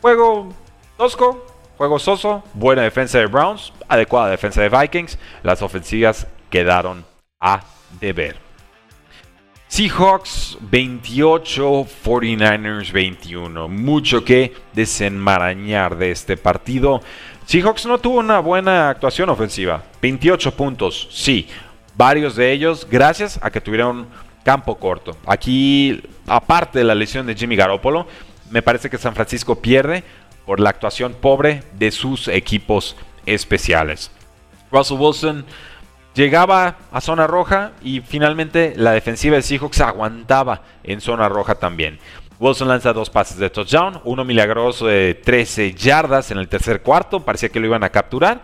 [0.00, 0.52] juego
[0.96, 1.46] tosco,
[1.78, 5.18] juego soso, buena defensa de Browns, adecuada defensa de Vikings.
[5.42, 7.04] Las ofensivas quedaron
[7.40, 7.62] a
[8.00, 8.45] deber.
[9.68, 13.68] Seahawks 28, 49ers 21.
[13.68, 17.02] Mucho que desenmarañar de este partido.
[17.46, 19.82] Seahawks no tuvo una buena actuación ofensiva.
[20.00, 21.48] 28 puntos, sí.
[21.96, 24.06] Varios de ellos gracias a que tuvieron
[24.44, 25.16] campo corto.
[25.26, 28.06] Aquí, aparte de la lesión de Jimmy Garoppolo,
[28.50, 30.04] me parece que San Francisco pierde
[30.46, 32.94] por la actuación pobre de sus equipos
[33.26, 34.12] especiales.
[34.70, 35.44] Russell Wilson
[36.16, 42.00] llegaba a zona roja y finalmente la defensiva de Seahawks aguantaba en zona roja también.
[42.38, 47.20] Wilson lanza dos pases de touchdown, uno milagroso de 13 yardas en el tercer cuarto,
[47.20, 48.42] parecía que lo iban a capturar.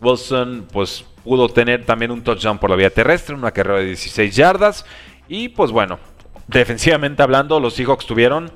[0.00, 4.36] Wilson pues pudo tener también un touchdown por la vía terrestre, una carrera de 16
[4.36, 4.84] yardas
[5.26, 5.98] y pues bueno,
[6.46, 8.52] defensivamente hablando los Seahawks tuvieron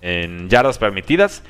[0.00, 1.42] en yardas permitidas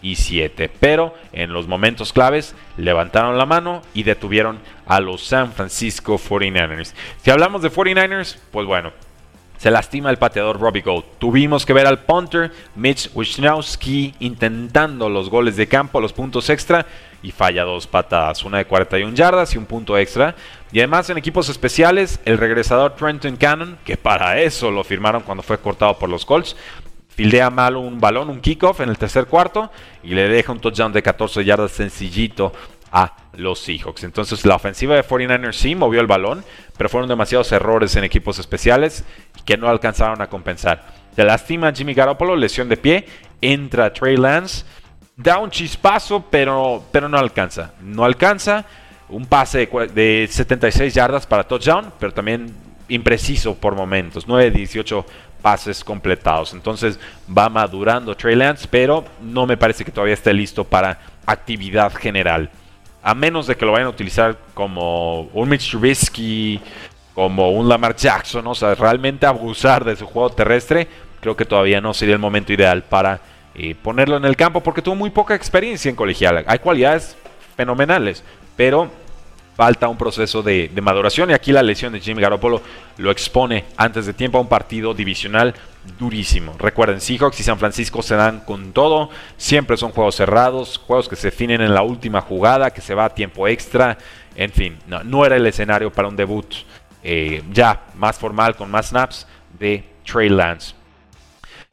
[0.00, 0.70] 457.
[0.80, 6.92] Pero en los momentos claves levantaron la mano y detuvieron a los San Francisco 49ers.
[7.22, 8.92] Si hablamos de 49ers, pues bueno,
[9.58, 11.04] se lastima el pateador Robbie Gold.
[11.18, 16.86] Tuvimos que ver al punter Mitch Wisnowski intentando los goles de campo, los puntos extra,
[17.22, 20.34] y falla dos patadas, una de 41 yardas y un punto extra.
[20.72, 25.42] Y además en equipos especiales, el regresador Trenton Cannon, que para eso lo firmaron cuando
[25.42, 26.56] fue cortado por los Colts,
[27.14, 29.70] fildea mal un balón, un kickoff en el tercer cuarto
[30.02, 32.52] y le deja un touchdown de 14 yardas sencillito
[32.92, 34.04] a los Seahawks.
[34.04, 36.44] Entonces la ofensiva de 49ers sí movió el balón,
[36.76, 39.04] pero fueron demasiados errores en equipos especiales
[39.44, 40.84] que no alcanzaron a compensar.
[41.14, 43.06] Se lastima Jimmy Garoppolo, lesión de pie,
[43.40, 44.64] entra Trey Lance,
[45.16, 47.74] da un chispazo, pero, pero no alcanza.
[47.82, 48.64] No alcanza.
[49.08, 52.54] Un pase de 76 yardas para touchdown, pero también
[52.88, 54.26] impreciso por momentos.
[54.26, 55.04] 9-18
[55.40, 56.52] pases completados.
[56.52, 56.98] Entonces
[57.36, 62.50] va madurando Trey Lance, pero no me parece que todavía esté listo para actividad general
[63.02, 66.60] a menos de que lo vayan a utilizar como un Mitch Trubisky,
[67.14, 70.86] como un Lamar Jackson, o sea, realmente abusar de su juego terrestre,
[71.20, 73.20] creo que todavía no sería el momento ideal para
[73.54, 76.44] eh, ponerlo en el campo porque tuvo muy poca experiencia en colegial.
[76.46, 77.16] Hay cualidades
[77.56, 78.22] fenomenales,
[78.56, 78.90] pero
[79.60, 82.62] falta un proceso de, maduración y aquí la lesión de Jimmy Garoppolo
[82.96, 85.54] lo expone antes de tiempo a un partido divisional
[85.98, 86.54] durísimo.
[86.58, 91.16] Recuerden, Seahawks y San Francisco se dan con todo, siempre son juegos cerrados, juegos que
[91.16, 93.98] se definen en la última jugada, que se va a tiempo extra,
[94.34, 96.46] en fin, no, era el escenario para un debut
[97.02, 99.26] eh, ya más formal, con más snaps
[99.58, 100.74] de Trey Lance.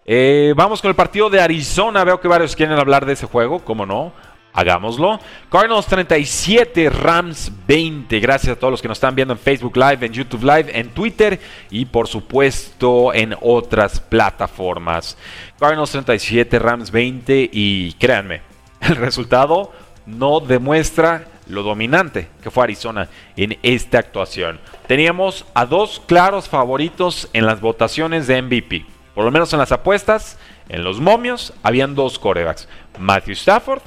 [0.06, 2.04] Eh, vamos con el partido de Arizona.
[2.04, 4.12] Veo que varios quieren hablar de ese juego, ¿cómo no?
[4.58, 5.20] Hagámoslo.
[5.52, 8.20] Cardinals 37, Rams 20.
[8.20, 10.89] Gracias a todos los que nos están viendo en Facebook Live, en YouTube Live, en
[10.89, 11.39] Twitter
[11.70, 15.15] y por supuesto en otras plataformas.
[15.60, 18.41] Cardinals 37, Rams 20 y créanme,
[18.82, 19.72] el resultado
[20.08, 24.60] no demuestra lo dominante que fue Arizona en esta actuación.
[24.88, 28.86] Teníamos a dos claros favoritos en las votaciones de MVP.
[29.13, 32.67] Por lo menos en las apuestas, en los momios, habían dos corebacks.
[32.98, 33.82] Matthew Stafford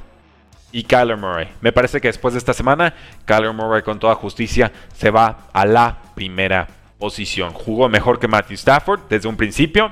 [0.73, 1.49] y Kyler Murray.
[1.61, 5.67] Me parece que después de esta semana, Kyler Murray con toda justicia se va a
[5.67, 7.53] la primera posición.
[7.53, 9.91] Jugó mejor que Matthew Stafford desde un principio.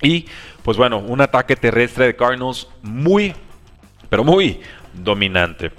[0.00, 0.26] Y
[0.62, 3.34] pues bueno, un ataque terrestre de Cardinals muy,
[4.08, 4.60] pero muy
[4.92, 5.72] dominante.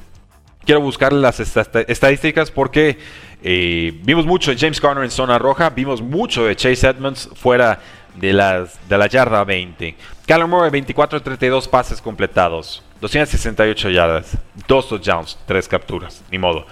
[0.65, 2.97] Quiero buscar las estadísticas porque
[3.41, 7.79] eh, vimos mucho de James Conner en zona roja, vimos mucho de Chase Edmonds fuera
[8.15, 9.95] de, las, de la yarda 20.
[10.25, 12.83] Kyler Murray 24-32 pases completados.
[13.01, 16.65] 268 yardas, 2 touchdowns, 3 capturas, ni modo.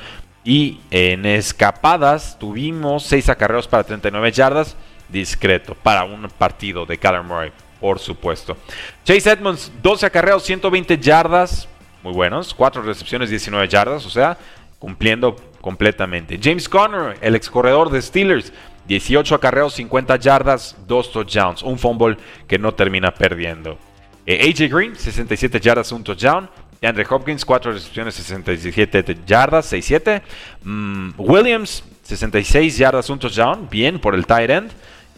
[0.43, 4.75] Y en escapadas tuvimos 6 acarreos para 39 yardas,
[5.09, 8.57] discreto, para un partido de Kyler Murray, por supuesto.
[9.03, 11.67] Chase Edmonds, 12 acarreos, 120 yardas,
[12.03, 14.37] muy buenos, 4 recepciones, 19 yardas, o sea,
[14.79, 16.39] cumpliendo completamente.
[16.41, 18.53] James Conner, el ex corredor de Steelers,
[18.87, 23.79] 18 acarreos, 50 yardas, 2 touchdowns, un fumble que no termina perdiendo.
[24.25, 26.49] Eh, AJ Green, 67 yardas, un touchdown.
[26.81, 30.21] Andre Hopkins, 4 recepciones, 67 yardas, 6-7.
[30.63, 33.67] Mm, Williams, 66 yardas, un touchdown.
[33.69, 34.71] Bien por el tight end.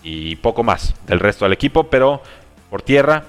[0.04, 2.22] Y poco más del resto del equipo, pero
[2.70, 3.26] por tierra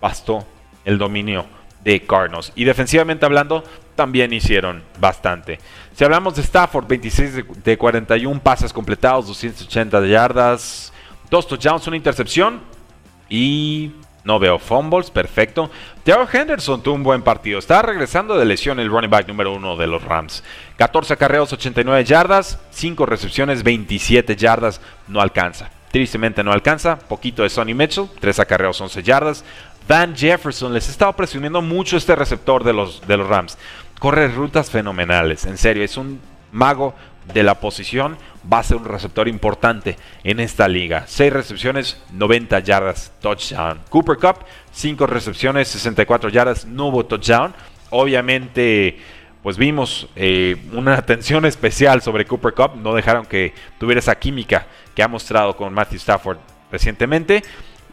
[0.00, 0.46] bastó
[0.84, 1.46] el dominio
[1.82, 2.52] de Cardinals.
[2.54, 3.64] Y defensivamente hablando,
[3.94, 5.58] también hicieron bastante.
[5.94, 10.92] Si hablamos de Stafford, 26 de 41 pases completados, 280 yardas,
[11.30, 12.60] 2 touchdowns, una intercepción.
[13.30, 13.92] Y
[14.28, 15.70] no veo fumbles, perfecto.
[16.04, 17.58] Theo Henderson tuvo un buen partido.
[17.58, 20.44] Está regresando de lesión el running back número uno de los Rams.
[20.76, 24.82] 14 carreos, 89 yardas, 5 recepciones, 27 yardas.
[25.08, 25.70] No alcanza.
[25.90, 26.98] Tristemente no alcanza.
[26.98, 29.44] Poquito de Sonny Mitchell, 3 acarreos, 11 yardas.
[29.88, 33.56] Van Jefferson, les he estado presumiendo mucho este receptor de los, de los Rams.
[33.98, 36.20] Corre rutas fenomenales, en serio, es un
[36.52, 36.94] mago
[37.32, 38.16] de la posición.
[38.50, 41.04] Va a ser un receptor importante en esta liga.
[41.06, 43.80] 6 recepciones, 90 yardas, touchdown.
[43.88, 47.54] Cooper Cup, 5 recepciones, 64 yardas, no hubo touchdown.
[47.90, 48.98] Obviamente,
[49.42, 52.76] pues vimos eh, una atención especial sobre Cooper Cup.
[52.76, 56.38] No dejaron que tuviera esa química que ha mostrado con Matthew Stafford
[56.70, 57.42] recientemente.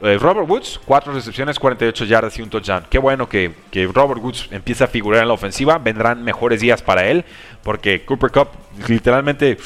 [0.01, 2.85] Eh, Robert Woods, 4 recepciones, 48 yardas y un touchdown.
[2.89, 3.53] Qué bueno que,
[3.93, 5.77] Robert Woods empieza a figurar en la ofensiva.
[5.77, 7.23] Vendrán mejores días para él,
[7.63, 8.49] porque Cooper Cup
[8.87, 9.57] literalmente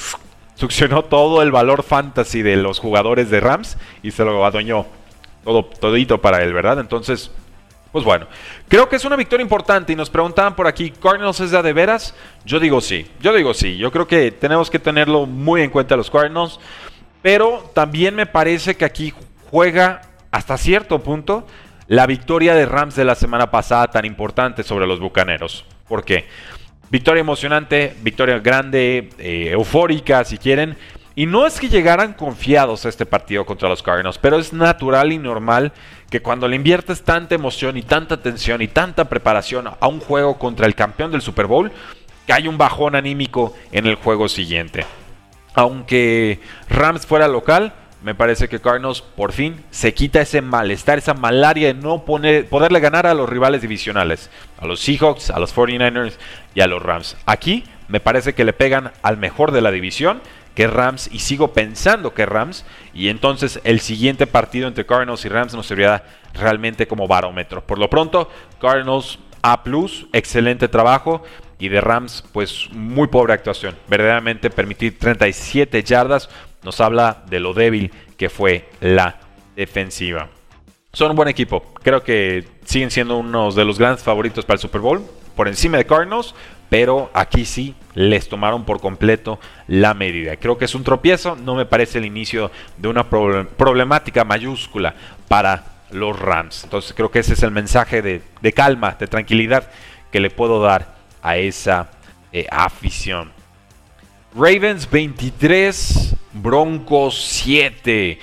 [0.55, 4.85] succionó todo el valor fantasy de los jugadores de Rams y se lo adueñó
[5.43, 6.79] todo, todito para él, ¿verdad?
[6.79, 7.31] Entonces,
[7.91, 8.27] pues bueno,
[8.67, 12.13] creo que es una victoria importante y nos preguntaban por aquí, ¿Cardinals es de veras?
[12.45, 15.95] Yo digo sí, yo digo sí, yo creo que tenemos que tenerlo muy en cuenta
[15.95, 16.59] los Cardinals,
[17.23, 19.11] pero también me parece que aquí
[19.49, 20.01] juega
[20.31, 21.45] hasta cierto punto
[21.87, 25.65] la victoria de Rams de la semana pasada tan importante sobre los Bucaneros.
[25.87, 26.27] ¿Por qué?
[26.91, 30.77] Victoria emocionante, victoria grande, eh, eufórica si quieren.
[31.15, 35.11] Y no es que llegaran confiados a este partido contra los Cardinals, pero es natural
[35.11, 35.73] y normal
[36.09, 40.37] que cuando le inviertes tanta emoción y tanta atención y tanta preparación a un juego
[40.37, 41.71] contra el campeón del Super Bowl,
[42.25, 44.85] que hay un bajón anímico en el juego siguiente.
[45.55, 51.13] Aunque Rams fuera local, me parece que Cardinals por fin se quita ese malestar, esa
[51.13, 55.55] malaria de no poner, poderle ganar a los rivales divisionales, a los Seahawks, a los
[55.55, 56.13] 49ers
[56.55, 57.17] y a los Rams.
[57.25, 60.21] Aquí me parece que le pegan al mejor de la división,
[60.55, 65.29] que Rams, y sigo pensando que Rams, y entonces el siguiente partido entre Cardinals y
[65.29, 67.65] Rams nos serviría realmente como barómetro.
[67.65, 68.29] Por lo pronto,
[68.59, 69.63] Cardinals A,
[70.13, 71.23] excelente trabajo.
[71.61, 73.75] Y de Rams, pues muy pobre actuación.
[73.89, 76.29] Verdaderamente permitir 37 yardas
[76.63, 79.19] nos habla de lo débil que fue la
[79.55, 80.29] defensiva.
[80.91, 81.63] Son un buen equipo.
[81.83, 85.03] Creo que siguen siendo unos de los grandes favoritos para el Super Bowl.
[85.35, 86.33] Por encima de Cardinals.
[86.69, 90.37] Pero aquí sí les tomaron por completo la medida.
[90.37, 91.35] Creo que es un tropiezo.
[91.35, 94.95] No me parece el inicio de una problemática mayúscula
[95.27, 96.63] para los Rams.
[96.63, 99.69] Entonces creo que ese es el mensaje de, calma, de tranquilidad
[100.11, 101.89] que le puedo dar a esa
[102.31, 103.31] eh, afición.
[104.35, 108.19] Ravens 23, Broncos 7.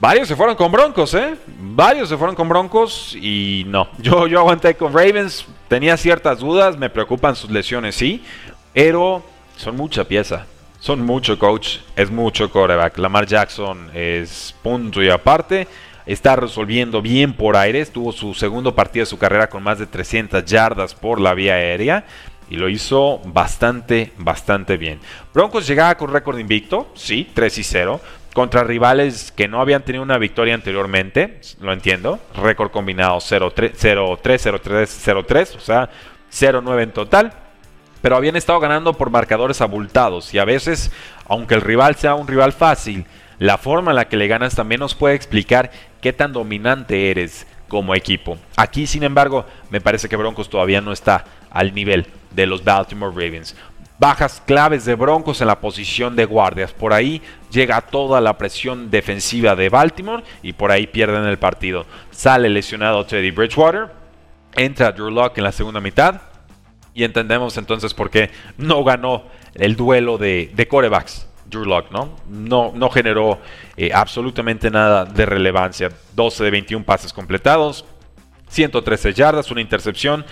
[0.00, 1.34] Varios se fueron con Broncos, ¿eh?
[1.46, 3.88] Varios se fueron con Broncos y no.
[3.98, 5.46] Yo, yo aguanté con Ravens.
[5.68, 8.22] Tenía ciertas dudas, me preocupan sus lesiones, sí.
[8.72, 9.22] Pero
[9.56, 10.46] son mucha pieza.
[10.80, 12.98] Son mucho coach, es mucho quarterback.
[12.98, 15.66] Lamar Jackson es punto y aparte.
[16.04, 17.86] Está resolviendo bien por aire.
[17.86, 21.54] Tuvo su segundo partido de su carrera con más de 300 yardas por la vía
[21.54, 22.04] aérea
[22.50, 25.00] y lo hizo bastante, bastante bien.
[25.32, 28.00] Broncos llegaba con récord invicto, sí, 3 y 0,
[28.34, 34.18] contra rivales que no habían tenido una victoria anteriormente, lo entiendo, récord combinado 0-3, 0-3,
[34.20, 35.88] 0-3, o sea,
[36.32, 37.32] 0-9 en total.
[38.02, 40.90] Pero habían estado ganando por marcadores abultados y a veces,
[41.26, 43.06] aunque el rival sea un rival fácil,
[43.38, 45.70] la forma en la que le ganas también nos puede explicar
[46.02, 48.38] qué tan dominante eres como equipo.
[48.54, 53.10] Aquí, sin embargo, me parece que Broncos todavía no está al nivel de los Baltimore
[53.12, 53.56] Ravens.
[53.98, 56.72] Bajas claves de Broncos en la posición de guardias.
[56.72, 57.20] Por ahí
[57.50, 61.84] llega toda la presión defensiva de Baltimore y por ahí pierden el partido.
[62.12, 63.90] Sale lesionado Teddy Bridgewater.
[64.54, 66.20] Entra Drew Locke en la segunda mitad.
[66.94, 69.24] Y entendemos entonces por qué no ganó
[69.56, 71.26] el duelo de, de corebacks.
[71.60, 72.16] Drew ¿no?
[72.28, 73.40] No, no generó
[73.76, 75.90] eh, absolutamente nada de relevancia.
[76.14, 77.84] 12 de 21 pases completados,
[78.48, 80.24] 113 yardas, una intercepción,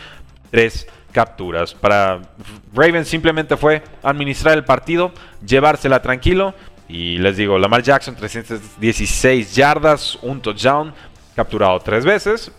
[0.51, 1.75] 3 capturas.
[1.75, 2.23] Para
[2.75, 5.13] Ravens simplemente fue administrar el partido,
[5.47, 6.55] llevársela tranquilo.
[6.89, 10.93] Y les digo, Lamar Jackson, 316 yardas, un touchdown,
[11.35, 12.53] capturado tres veces.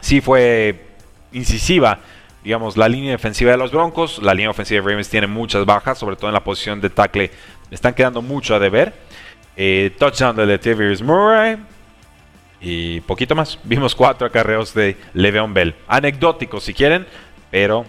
[0.00, 0.86] Sí fue
[1.32, 1.98] incisiva,
[2.44, 4.22] digamos, la línea defensiva de los Broncos.
[4.22, 7.30] La línea ofensiva de Ravens tiene muchas bajas, sobre todo en la posición de tackle.
[7.72, 8.92] Están quedando mucho a deber.
[9.56, 11.56] Eh, touchdown de Latavius Murray.
[12.60, 13.58] Y poquito más.
[13.64, 15.74] Vimos cuatro acarreos de Le'Veon Bell.
[15.88, 17.06] Anecdóticos si quieren
[17.52, 17.84] pero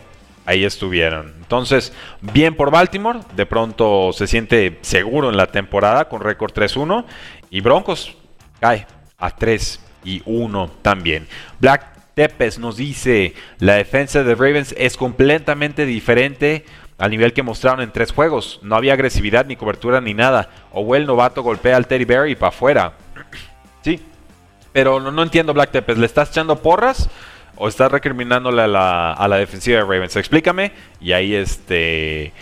[0.46, 1.34] ahí estuvieron.
[1.40, 7.06] Entonces, bien por Baltimore, de pronto se siente seguro en la temporada con récord 3-1
[7.50, 8.16] y Broncos
[8.60, 8.86] cae
[9.18, 11.28] a 3 y 1 también.
[11.60, 16.66] Black Tepes nos dice, la defensa de Ravens es completamente diferente
[16.98, 18.60] al nivel que mostraron en tres juegos.
[18.64, 20.50] No había agresividad ni cobertura ni nada.
[20.72, 22.94] O el novato golpea al Teddy Bear y para afuera.
[23.82, 24.00] sí,
[24.72, 27.10] pero no, entiendo Black Tepes, ¿le estás echando porras?
[27.56, 30.16] o estás recriminándole a la, a la defensiva de Ravens?
[30.16, 32.34] Explícame y ahí este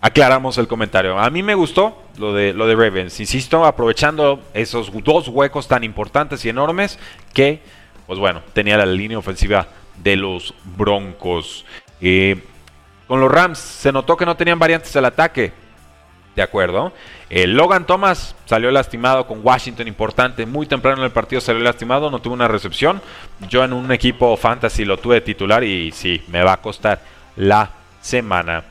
[0.00, 1.18] aclaramos el comentario.
[1.18, 3.18] A mí me gustó lo de, lo de Ravens.
[3.18, 6.98] Insisto, aprovechando esos dos huecos tan importantes y enormes
[7.32, 7.62] que
[8.08, 9.68] pues bueno, tenía la línea ofensiva
[10.02, 11.66] de los Broncos.
[12.00, 12.42] Eh,
[13.08, 15.52] con los Rams se notó que no tenían variantes al ataque.
[16.36, 16.92] De acuerdo.
[17.30, 20.46] El Logan Thomas salió lastimado con Washington, importante.
[20.46, 23.02] Muy temprano en el partido salió lastimado, no tuvo una recepción.
[23.48, 27.00] Yo en un equipo fantasy lo tuve titular y sí, me va a costar
[27.34, 28.62] la semana.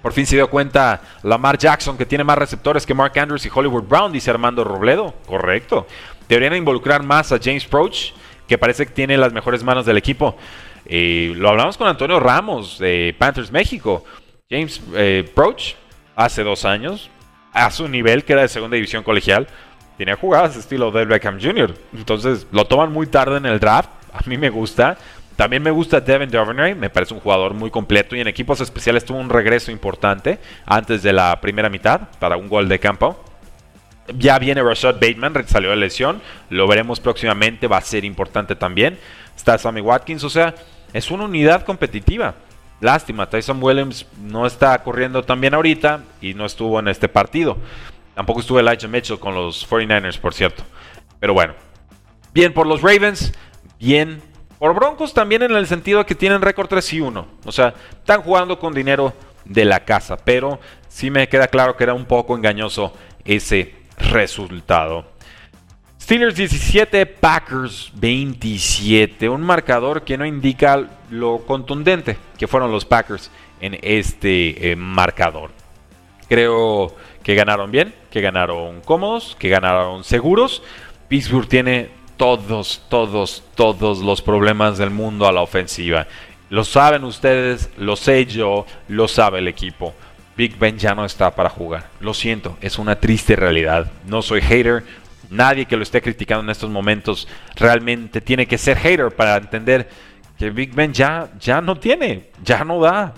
[0.00, 3.50] Por fin se dio cuenta Lamar Jackson que tiene más receptores que Mark Andrews y
[3.52, 5.14] Hollywood Brown, dice Armando Robledo.
[5.26, 5.86] Correcto.
[6.28, 8.12] Deberían involucrar más a James Proach,
[8.46, 10.36] que parece que tiene las mejores manos del equipo.
[10.86, 14.04] Eh, lo hablamos con Antonio Ramos de Panthers México.
[14.50, 15.74] James eh, Proach,
[16.14, 17.10] hace dos años,
[17.52, 19.46] a su nivel, que era de segunda división colegial,
[19.96, 21.74] tenía jugadas estilo Del Beckham Jr.
[21.94, 23.90] Entonces lo toman muy tarde en el draft.
[24.12, 24.98] A mí me gusta.
[25.36, 29.04] También me gusta Devin Duvernay, me parece un jugador muy completo y en equipos especiales
[29.04, 33.20] tuvo un regreso importante antes de la primera mitad para un gol de campo.
[34.16, 38.96] Ya viene Rashad Bateman, salió de lesión, lo veremos próximamente, va a ser importante también.
[39.34, 40.54] Está Sammy Watkins, o sea,
[40.94, 42.36] es una unidad competitiva.
[42.80, 47.58] Lástima, Tyson Williams no está corriendo tan bien ahorita y no estuvo en este partido.
[48.14, 50.62] Tampoco estuvo Elijah Mitchell con los 49ers, por cierto.
[51.18, 51.54] Pero bueno,
[52.32, 53.34] bien por los Ravens,
[53.78, 54.22] bien
[54.58, 57.26] por Broncos también en el sentido de que tienen récord 3 y 1.
[57.44, 59.12] O sea, están jugando con dinero
[59.44, 65.13] de la casa, pero sí me queda claro que era un poco engañoso ese resultado.
[66.04, 69.26] Steelers 17, Packers 27.
[69.26, 75.50] Un marcador que no indica lo contundente que fueron los Packers en este eh, marcador.
[76.28, 80.62] Creo que ganaron bien, que ganaron cómodos, que ganaron seguros.
[81.08, 81.88] Pittsburgh tiene
[82.18, 86.06] todos, todos, todos los problemas del mundo a la ofensiva.
[86.50, 89.94] Lo saben ustedes, lo sé yo, lo sabe el equipo.
[90.36, 91.88] Big Ben ya no está para jugar.
[92.00, 93.90] Lo siento, es una triste realidad.
[94.06, 94.84] No soy hater,
[95.34, 97.26] Nadie que lo esté criticando en estos momentos
[97.56, 99.88] realmente tiene que ser hater para entender
[100.38, 103.12] que Big Ben ya, ya no tiene, ya no da.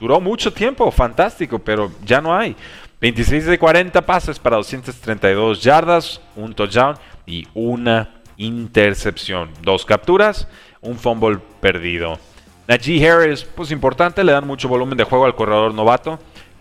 [0.00, 2.56] Duró mucho tiempo, fantástico, pero ya no hay.
[3.02, 6.96] 26 de 40 pases para 232 yardas, un touchdown
[7.26, 9.50] y una intercepción.
[9.60, 10.48] Dos capturas,
[10.80, 12.18] un fumble perdido.
[12.66, 16.18] Najee Harris, pues importante, le dan mucho volumen de juego al corredor novato.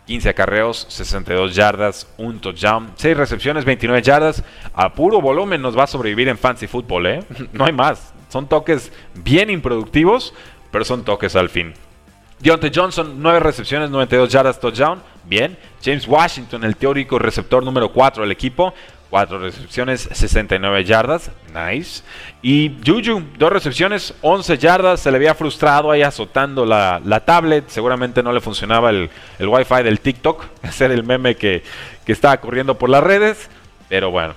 [0.08, 4.42] 15 acarreos, 62 yardas, un touchdown, 6 recepciones, 29 yardas.
[4.74, 7.24] A puro volumen nos va a sobrevivir en fancy football, ¿eh?
[7.54, 8.14] No hay más.
[8.30, 10.34] Son toques bien improductivos,
[10.72, 11.74] pero son toques al fin.
[12.40, 15.02] Deontay Johnson, 9 recepciones, 92 yardas, touchdown.
[15.26, 15.58] Bien.
[15.84, 18.74] James Washington, el teórico receptor número 4 del equipo,
[19.10, 21.32] 4 recepciones, 69 yardas.
[21.54, 22.04] Nice.
[22.42, 25.00] Y Juju, 2 recepciones, 11 yardas.
[25.00, 27.70] Se le había frustrado ahí azotando la, tablet.
[27.70, 30.46] Seguramente no le funcionaba el, el wifi del TikTok.
[30.64, 31.64] Ese era el meme que,
[32.06, 33.50] que estaba corriendo por las redes.
[33.90, 34.36] Pero bueno,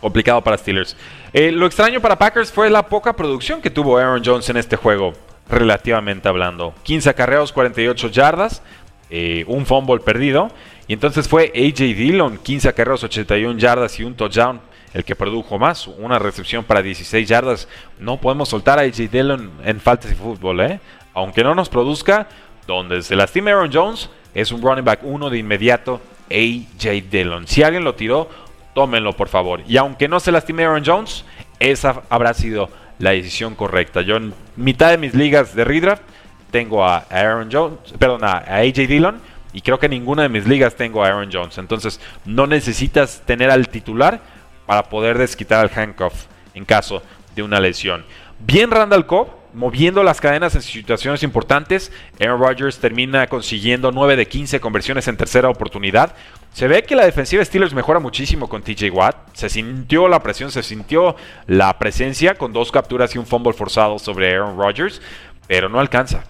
[0.00, 0.96] complicado para Steelers.
[1.32, 4.76] Eh, lo extraño para Packers fue la poca producción que tuvo Aaron Jones en este
[4.76, 5.14] juego,
[5.48, 6.74] relativamente hablando.
[6.82, 8.62] 15 acarreos, 48 yardas,
[9.08, 10.50] eh, un fumble perdido.
[10.86, 14.60] Y entonces fue AJ Dillon, 15 acarreos, 81 yardas y un touchdown,
[14.92, 17.68] el que produjo más, una recepción para 16 yardas.
[17.98, 20.80] No podemos soltar a AJ Dillon en fantasy fútbol, ¿eh?
[21.14, 22.28] Aunque no nos produzca,
[22.66, 27.46] donde se lastima Aaron Jones, es un running back 1 de inmediato, AJ Dillon.
[27.46, 28.28] Si alguien lo tiró,
[28.74, 29.62] tómenlo por favor.
[29.66, 31.24] Y aunque no se lastime Aaron Jones,
[31.58, 32.68] esa habrá sido
[32.98, 34.02] la decisión correcta.
[34.02, 36.02] Yo en mitad de mis ligas de redraft
[36.50, 39.20] tengo a Aaron Jones, perdón, a AJ Dillon
[39.52, 41.58] y creo que ninguna de mis ligas tengo a Aaron Jones.
[41.58, 44.20] Entonces no necesitas tener al titular
[44.66, 47.02] para poder desquitar al handcuff en caso
[47.34, 48.04] de una lesión.
[48.38, 51.92] Bien Randall Cobb, moviendo las cadenas en situaciones importantes.
[52.20, 56.14] Aaron Rodgers termina consiguiendo 9 de 15 conversiones en tercera oportunidad.
[56.52, 59.16] Se ve que la defensiva de Steelers mejora muchísimo con TJ Watt.
[59.34, 63.98] Se sintió la presión, se sintió la presencia con dos capturas y un fumble forzado
[63.98, 65.00] sobre Aaron Rodgers,
[65.46, 66.24] pero no alcanza.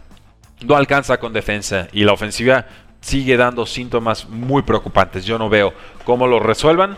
[0.64, 2.66] No alcanza con defensa y la ofensiva
[3.02, 5.26] sigue dando síntomas muy preocupantes.
[5.26, 5.74] Yo no veo
[6.04, 6.96] cómo lo resuelvan.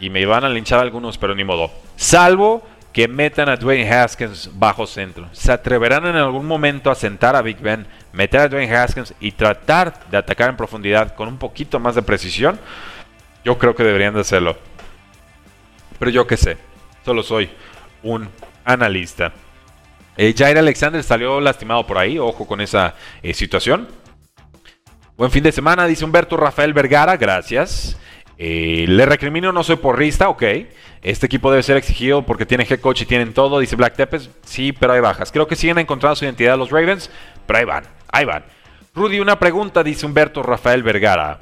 [0.00, 1.70] Y me van a linchar algunos, pero ni modo.
[1.96, 5.28] Salvo que metan a Dwayne Haskins bajo centro.
[5.32, 9.32] ¿Se atreverán en algún momento a sentar a Big Ben, meter a Dwayne Haskins y
[9.32, 12.58] tratar de atacar en profundidad con un poquito más de precisión?
[13.44, 14.56] Yo creo que deberían de hacerlo.
[15.98, 16.56] Pero yo qué sé.
[17.04, 17.50] Solo soy
[18.02, 18.28] un
[18.64, 19.32] analista.
[20.16, 22.18] Eh, Jair Alexander salió lastimado por ahí.
[22.18, 23.88] Ojo con esa eh, situación.
[25.16, 27.98] Buen fin de semana, dice Humberto Rafael Vergara, gracias.
[28.38, 30.42] Eh, le recrimino, no soy porrista, ok.
[31.02, 34.30] Este equipo debe ser exigido porque tiene head coach y tienen todo, dice Black Tepes.
[34.44, 35.30] Sí, pero hay bajas.
[35.30, 37.10] Creo que siguen encontrando su identidad los Ravens,
[37.46, 38.44] pero ahí van, ahí van.
[38.94, 41.40] Rudy, una pregunta, dice Humberto Rafael Vergara.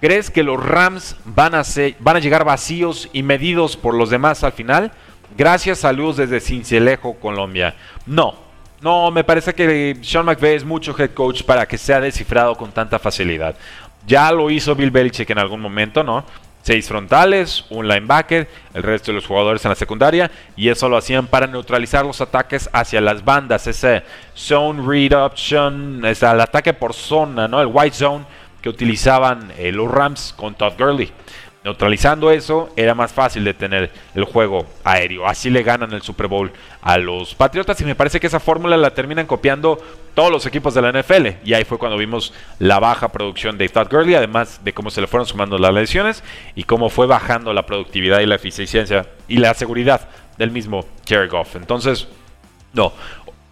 [0.00, 1.62] ¿Crees que los Rams van a,
[2.00, 4.92] van a llegar vacíos y medidos por los demás al final?
[5.36, 7.76] Gracias, saludos desde Cincelejo, Colombia.
[8.06, 8.45] No,
[8.80, 12.72] no, me parece que Sean McVay es mucho head coach para que sea descifrado con
[12.72, 13.56] tanta facilidad.
[14.06, 16.24] Ya lo hizo Bill Belichick en algún momento, ¿no?
[16.62, 20.96] Seis frontales, un linebacker, el resto de los jugadores en la secundaria, y eso lo
[20.96, 24.02] hacían para neutralizar los ataques hacia las bandas, ese
[24.34, 27.60] zone read option, es el ataque por zona, ¿no?
[27.60, 28.24] El white zone
[28.60, 31.12] que utilizaban eh, los Rams con Todd Gurley.
[31.66, 35.26] Neutralizando eso, era más fácil de tener el juego aéreo.
[35.26, 38.76] Así le ganan el Super Bowl a los Patriotas y me parece que esa fórmula
[38.76, 39.76] la terminan copiando
[40.14, 41.26] todos los equipos de la NFL.
[41.44, 45.00] Y ahí fue cuando vimos la baja producción de Todd Gurley, además de cómo se
[45.00, 46.22] le fueron sumando las lesiones
[46.54, 50.08] y cómo fue bajando la productividad y la eficiencia y la seguridad
[50.38, 51.56] del mismo Jared Goff.
[51.56, 52.06] Entonces,
[52.74, 52.92] no.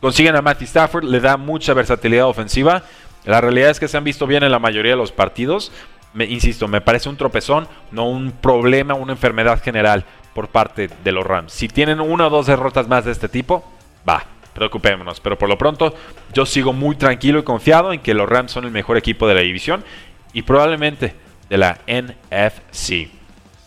[0.00, 2.84] Consiguen a Matthew Stafford, le da mucha versatilidad ofensiva.
[3.24, 5.72] La realidad es que se han visto bien en la mayoría de los partidos
[6.14, 11.12] me, insisto, me parece un tropezón, no un problema, una enfermedad general por parte de
[11.12, 11.52] los Rams.
[11.52, 13.64] Si tienen una o dos derrotas más de este tipo,
[14.08, 15.20] va, preocupémonos.
[15.20, 15.94] Pero por lo pronto,
[16.32, 19.34] yo sigo muy tranquilo y confiado en que los Rams son el mejor equipo de
[19.34, 19.84] la división
[20.32, 21.14] y probablemente
[21.48, 23.08] de la NFC.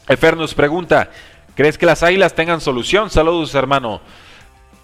[0.08, 1.12] Efer nos pregunta,
[1.54, 3.10] ¿crees que las Águilas tengan solución?
[3.10, 4.02] Saludos, hermano.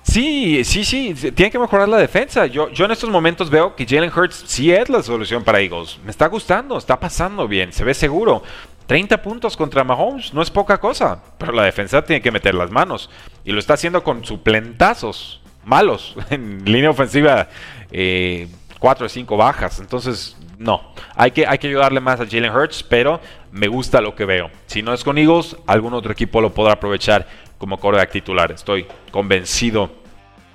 [0.04, 2.46] Sí, sí, sí, tiene que mejorar la defensa.
[2.46, 5.98] Yo, yo en estos momentos veo que Jalen Hurts sí es la solución para Eagles.
[6.04, 8.44] Me está gustando, está pasando bien, se ve seguro.
[8.86, 12.70] 30 puntos contra Mahomes no es poca cosa, pero la defensa tiene que meter las
[12.70, 13.10] manos.
[13.46, 17.48] Y lo está haciendo con suplentazos malos en línea ofensiva.
[17.92, 18.48] Eh,
[18.84, 19.80] 4 o 5 bajas.
[19.80, 20.82] Entonces, no.
[21.16, 24.52] Hay que, hay que ayudarle más a Jalen Hurts, pero me gusta lo que veo.
[24.66, 27.26] Si no es con Eagles, algún otro equipo lo podrá aprovechar
[27.64, 28.52] como coreback titular.
[28.52, 29.90] Estoy convencido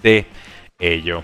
[0.02, 0.26] de
[0.78, 1.22] ello.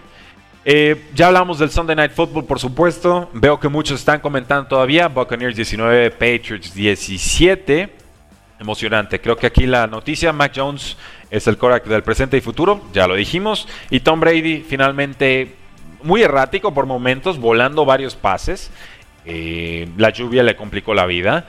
[0.65, 3.29] Eh, ya hablamos del Sunday Night Football, por supuesto.
[3.35, 5.09] Veo que muchos están comentando todavía.
[5.09, 7.91] Buccaneers 19, Patriots 17.
[8.61, 9.21] Emocionante.
[9.21, 10.97] Creo que aquí la noticia, Mac Jones
[11.31, 13.69] es el coreback del presente y futuro, ya lo dijimos.
[13.91, 15.55] Y Tom Brady finalmente
[16.03, 18.71] muy errático por momentos, volando varios pases.
[19.27, 21.47] Eh, la lluvia le complicó la vida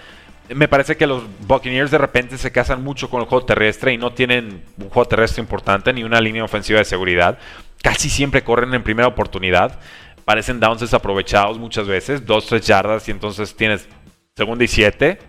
[0.50, 3.98] me parece que los Buccaneers de repente se casan mucho con el juego terrestre y
[3.98, 7.40] no tienen un juego terrestre importante ni una línea ofensiva de seguridad.
[7.82, 9.80] Casi siempre corren en primera oportunidad.
[10.24, 13.88] Parecen downs desaprovechados muchas veces, dos, tres yardas y entonces tienes
[14.36, 15.20] segunda y siete,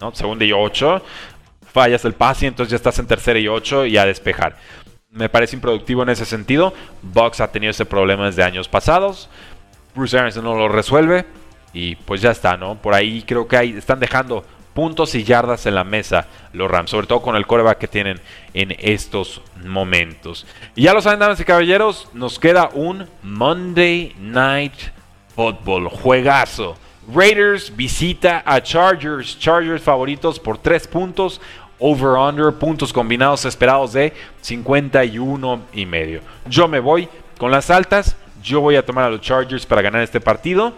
[0.00, 0.14] ¿no?
[0.14, 1.02] segunda y ocho.
[1.72, 4.56] Fallas el pase y entonces ya estás en tercera y ocho y a despejar.
[5.10, 6.74] Me parece improductivo en ese sentido.
[7.02, 9.30] Bucks ha tenido ese problema desde años pasados.
[9.94, 11.24] Bruce Arians no lo resuelve
[11.72, 12.76] y pues ya está, ¿no?
[12.76, 14.44] Por ahí creo que ahí están dejando
[14.76, 18.20] puntos y yardas en la mesa los Rams, sobre todo con el coreback que tienen
[18.52, 20.46] en estos momentos.
[20.74, 24.74] Y ya lo saben, damas y caballeros, nos queda un Monday Night
[25.34, 26.76] Football, juegazo.
[27.12, 31.40] Raiders visita a Chargers, Chargers favoritos por 3 puntos,
[31.78, 34.12] over-under, puntos combinados esperados de
[34.42, 36.20] 51 y medio.
[36.46, 37.08] Yo me voy
[37.38, 40.74] con las altas, yo voy a tomar a los Chargers para ganar este partido.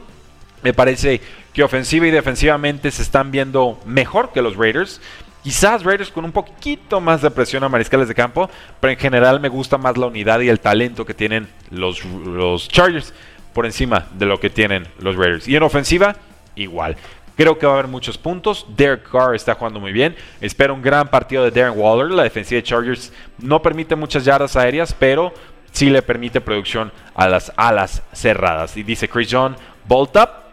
[0.62, 1.20] Me parece
[1.52, 5.00] que ofensiva y defensivamente se están viendo mejor que los Raiders.
[5.42, 9.40] Quizás Raiders con un poquito más de presión a mariscales de campo, pero en general
[9.40, 13.14] me gusta más la unidad y el talento que tienen los, Chargers
[13.54, 15.48] por encima de lo que tienen los Raiders.
[15.48, 16.16] Y en ofensiva,
[16.54, 16.96] igual.
[17.36, 18.66] Creo que va a haber muchos puntos.
[18.76, 20.16] Derek Carr está jugando muy bien.
[20.40, 22.10] Espero un gran partido de Darren Waller.
[22.10, 25.32] La defensiva de Chargers no permite muchas yardas aéreas, pero
[25.70, 28.76] sí le permite producción a las alas cerradas.
[28.76, 30.47] Y dice Chris John, bolt up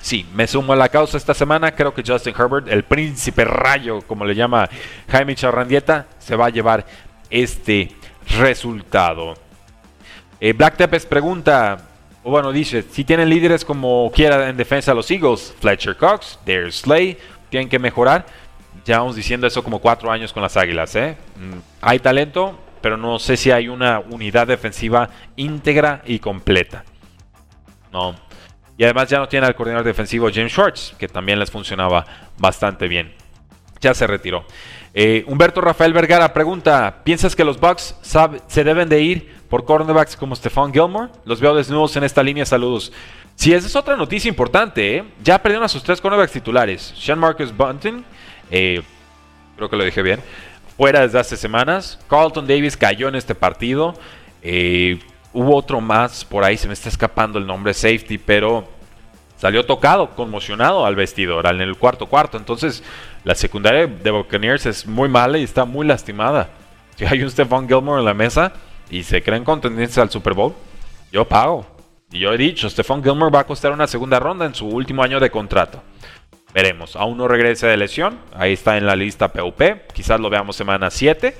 [0.00, 1.72] Sí, me sumo a la causa esta semana.
[1.72, 4.68] Creo que Justin Herbert, el príncipe rayo, como le llama
[5.08, 6.86] Jaime Charrandieta, se va a llevar
[7.28, 7.92] este
[8.38, 9.34] resultado.
[10.40, 11.78] Eh, Black Tepes pregunta,
[12.24, 16.80] o bueno, dice, si tienen líderes como quiera en defensa los Eagles, Fletcher Cox, Darius
[16.80, 17.18] Slay,
[17.50, 18.24] tienen que mejorar.
[18.86, 20.96] Ya vamos diciendo eso como cuatro años con las Águilas.
[20.96, 21.16] ¿eh?
[21.36, 26.84] Mm, hay talento, pero no sé si hay una unidad defensiva íntegra y completa.
[27.92, 28.14] No,
[28.80, 32.06] y además ya no tiene al coordinador defensivo James Schwartz, que también les funcionaba
[32.38, 33.12] bastante bien.
[33.78, 34.46] Ya se retiró.
[34.94, 37.94] Eh, Humberto Rafael Vergara pregunta: ¿Piensas que los Bucks
[38.46, 41.10] se deben de ir por cornerbacks como Stephon Gilmore?
[41.26, 42.46] Los veo desnudos en esta línea.
[42.46, 42.90] Saludos.
[43.34, 44.96] Sí, esa es otra noticia importante.
[44.96, 45.04] ¿eh?
[45.22, 48.02] Ya perdieron a sus tres cornerbacks titulares: Sean Marcus Bunting,
[48.50, 48.80] eh,
[49.56, 50.20] creo que lo dije bien,
[50.78, 51.98] fuera desde hace semanas.
[52.08, 53.92] Carlton Davis cayó en este partido.
[55.32, 58.68] Hubo otro más, por ahí se me está escapando el nombre safety, pero
[59.36, 62.36] salió tocado, conmocionado al vestidor, en el cuarto cuarto.
[62.36, 62.82] Entonces,
[63.24, 66.50] la secundaria de Buccaneers es muy mala y está muy lastimada.
[66.96, 68.52] Si hay un Stephon Gilmore en la mesa
[68.90, 70.52] y se creen contendientes al Super Bowl,
[71.10, 71.64] yo pago.
[72.12, 75.02] Y yo he dicho, Stephon Gilmore va a costar una segunda ronda en su último
[75.02, 75.82] año de contrato.
[76.52, 79.62] Veremos, aún no regresa de lesión, ahí está en la lista PUP,
[79.94, 81.34] quizás lo veamos semana 7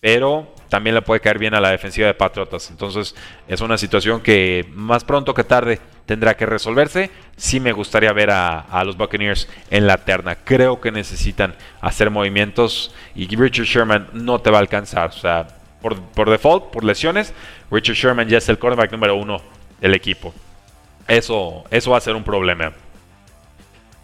[0.00, 2.70] pero también le puede caer bien a la defensiva de Patriotas.
[2.70, 3.14] Entonces
[3.48, 7.10] es una situación que más pronto que tarde tendrá que resolverse.
[7.36, 10.36] Sí me gustaría ver a, los Buccaneers en la terna.
[10.36, 15.10] Creo que necesitan hacer movimientos y Richard Sherman no te va a alcanzar.
[15.10, 15.48] O sea,
[15.80, 17.32] por, por default, por lesiones,
[17.70, 19.40] Richard Sherman ya es el quarterback número uno
[19.80, 20.34] del equipo.
[21.06, 22.72] Eso, eso va a ser un problema.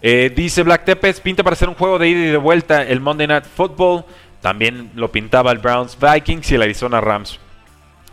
[0.06, 3.00] Eh, dice Black Tepes, pinta para hacer un juego de ida y de vuelta el
[3.00, 4.04] Monday Night Football.
[4.44, 7.38] También lo pintaba el Browns Vikings y el Arizona Rams.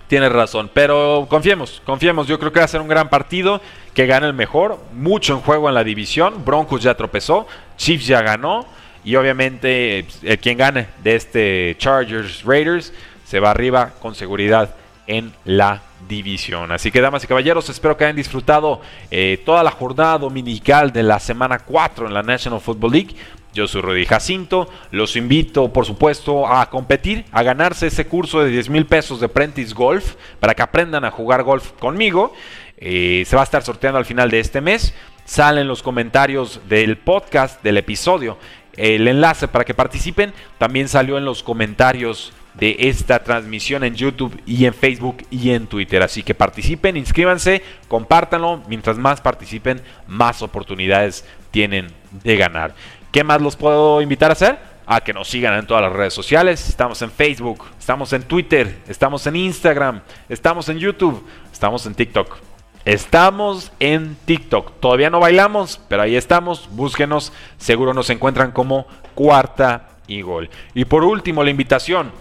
[0.08, 2.26] Tienes razón, pero confiemos, confiemos.
[2.26, 3.60] Yo creo que va a ser un gran partido,
[3.94, 4.80] que gane el mejor.
[4.94, 6.46] Mucho en juego en la división.
[6.46, 8.66] Broncos ya tropezó, Chiefs ya ganó.
[9.04, 12.94] Y obviamente eh, quien gane de este Chargers Raiders
[13.26, 14.74] se va arriba con seguridad
[15.08, 16.72] en la división.
[16.72, 18.80] Así que damas y caballeros, espero que hayan disfrutado
[19.10, 23.16] eh, toda la jornada dominical de la semana 4 en la National Football League.
[23.54, 28.50] Yo soy Rudy Jacinto, los invito por supuesto a competir, a ganarse ese curso de
[28.50, 32.34] 10 mil pesos de Prentice Golf para que aprendan a jugar golf conmigo.
[32.78, 34.94] Eh, se va a estar sorteando al final de este mes.
[35.26, 38.38] Salen los comentarios del podcast, del episodio.
[38.78, 44.42] El enlace para que participen también salió en los comentarios de esta transmisión en YouTube
[44.46, 46.02] y en Facebook y en Twitter.
[46.04, 48.64] Así que participen, inscríbanse, compártanlo.
[48.68, 51.88] Mientras más participen, más oportunidades tienen
[52.24, 52.74] de ganar.
[53.12, 54.58] ¿Qué más los puedo invitar a hacer?
[54.86, 56.70] A que nos sigan en todas las redes sociales.
[56.70, 62.38] Estamos en Facebook, estamos en Twitter, estamos en Instagram, estamos en YouTube, estamos en TikTok.
[62.86, 64.80] Estamos en TikTok.
[64.80, 66.68] Todavía no bailamos, pero ahí estamos.
[66.72, 67.32] Búsquenos.
[67.58, 70.50] Seguro nos encuentran como cuarta y gol.
[70.74, 72.12] Y por último, la invitación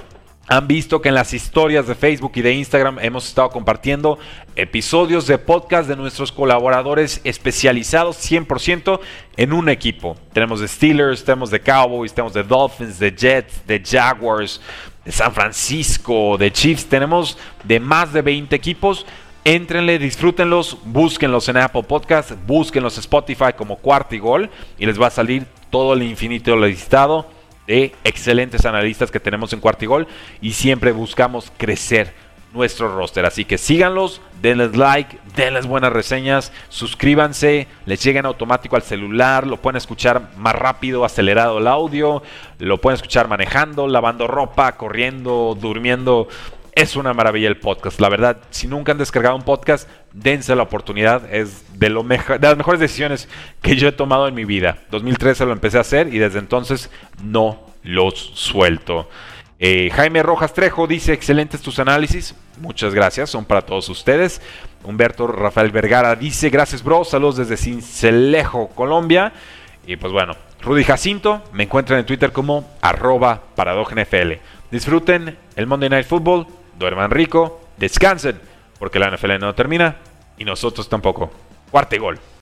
[0.50, 4.18] han visto que en las historias de Facebook y de Instagram hemos estado compartiendo
[4.56, 8.98] episodios de podcast de nuestros colaboradores especializados 100%
[9.36, 10.16] en un equipo.
[10.32, 14.60] Tenemos de Steelers, tenemos de Cowboys, tenemos de Dolphins, de Jets, de Jaguars,
[15.04, 16.86] de San Francisco, de Chiefs.
[16.86, 19.06] Tenemos de más de 20 equipos.
[19.44, 25.00] Éntrenle, disfrútenlos, búsquenlos en Apple Podcast, búsquenlos en Spotify como cuarto y gol y les
[25.00, 27.38] va a salir todo el infinito listado
[27.70, 30.08] de excelentes analistas que tenemos en Cuartigol
[30.40, 32.12] y siempre buscamos crecer
[32.52, 33.24] nuestro roster.
[33.24, 39.58] Así que síganlos, denles like, denles buenas reseñas, suscríbanse, les lleguen automático al celular, lo
[39.58, 42.24] pueden escuchar más rápido, acelerado el audio,
[42.58, 46.26] lo pueden escuchar manejando, lavando ropa, corriendo, durmiendo.
[46.72, 48.00] Es una maravilla el podcast.
[48.00, 51.32] La verdad, si nunca han descargado un podcast, dense la oportunidad.
[51.32, 53.28] Es de, lo de las mejores decisiones
[53.60, 54.78] que yo he tomado en mi vida.
[54.90, 56.90] 2013 lo empecé a hacer y desde entonces
[57.22, 59.08] no los suelto.
[59.58, 62.34] Eh, Jaime Rojas Trejo dice, excelentes tus análisis.
[62.60, 64.40] Muchas gracias, son para todos ustedes.
[64.84, 69.32] Humberto Rafael Vergara dice, gracias bro, saludos desde Cincelejo, Colombia.
[69.86, 73.42] Y pues bueno, Rudy Jacinto, me encuentran en Twitter como arroba
[74.70, 76.46] Disfruten el Monday Night Football
[76.80, 78.40] duerman rico, descansen,
[78.78, 79.98] porque la NFL no termina
[80.38, 81.30] y nosotros tampoco.
[81.70, 82.18] Cuarte gol.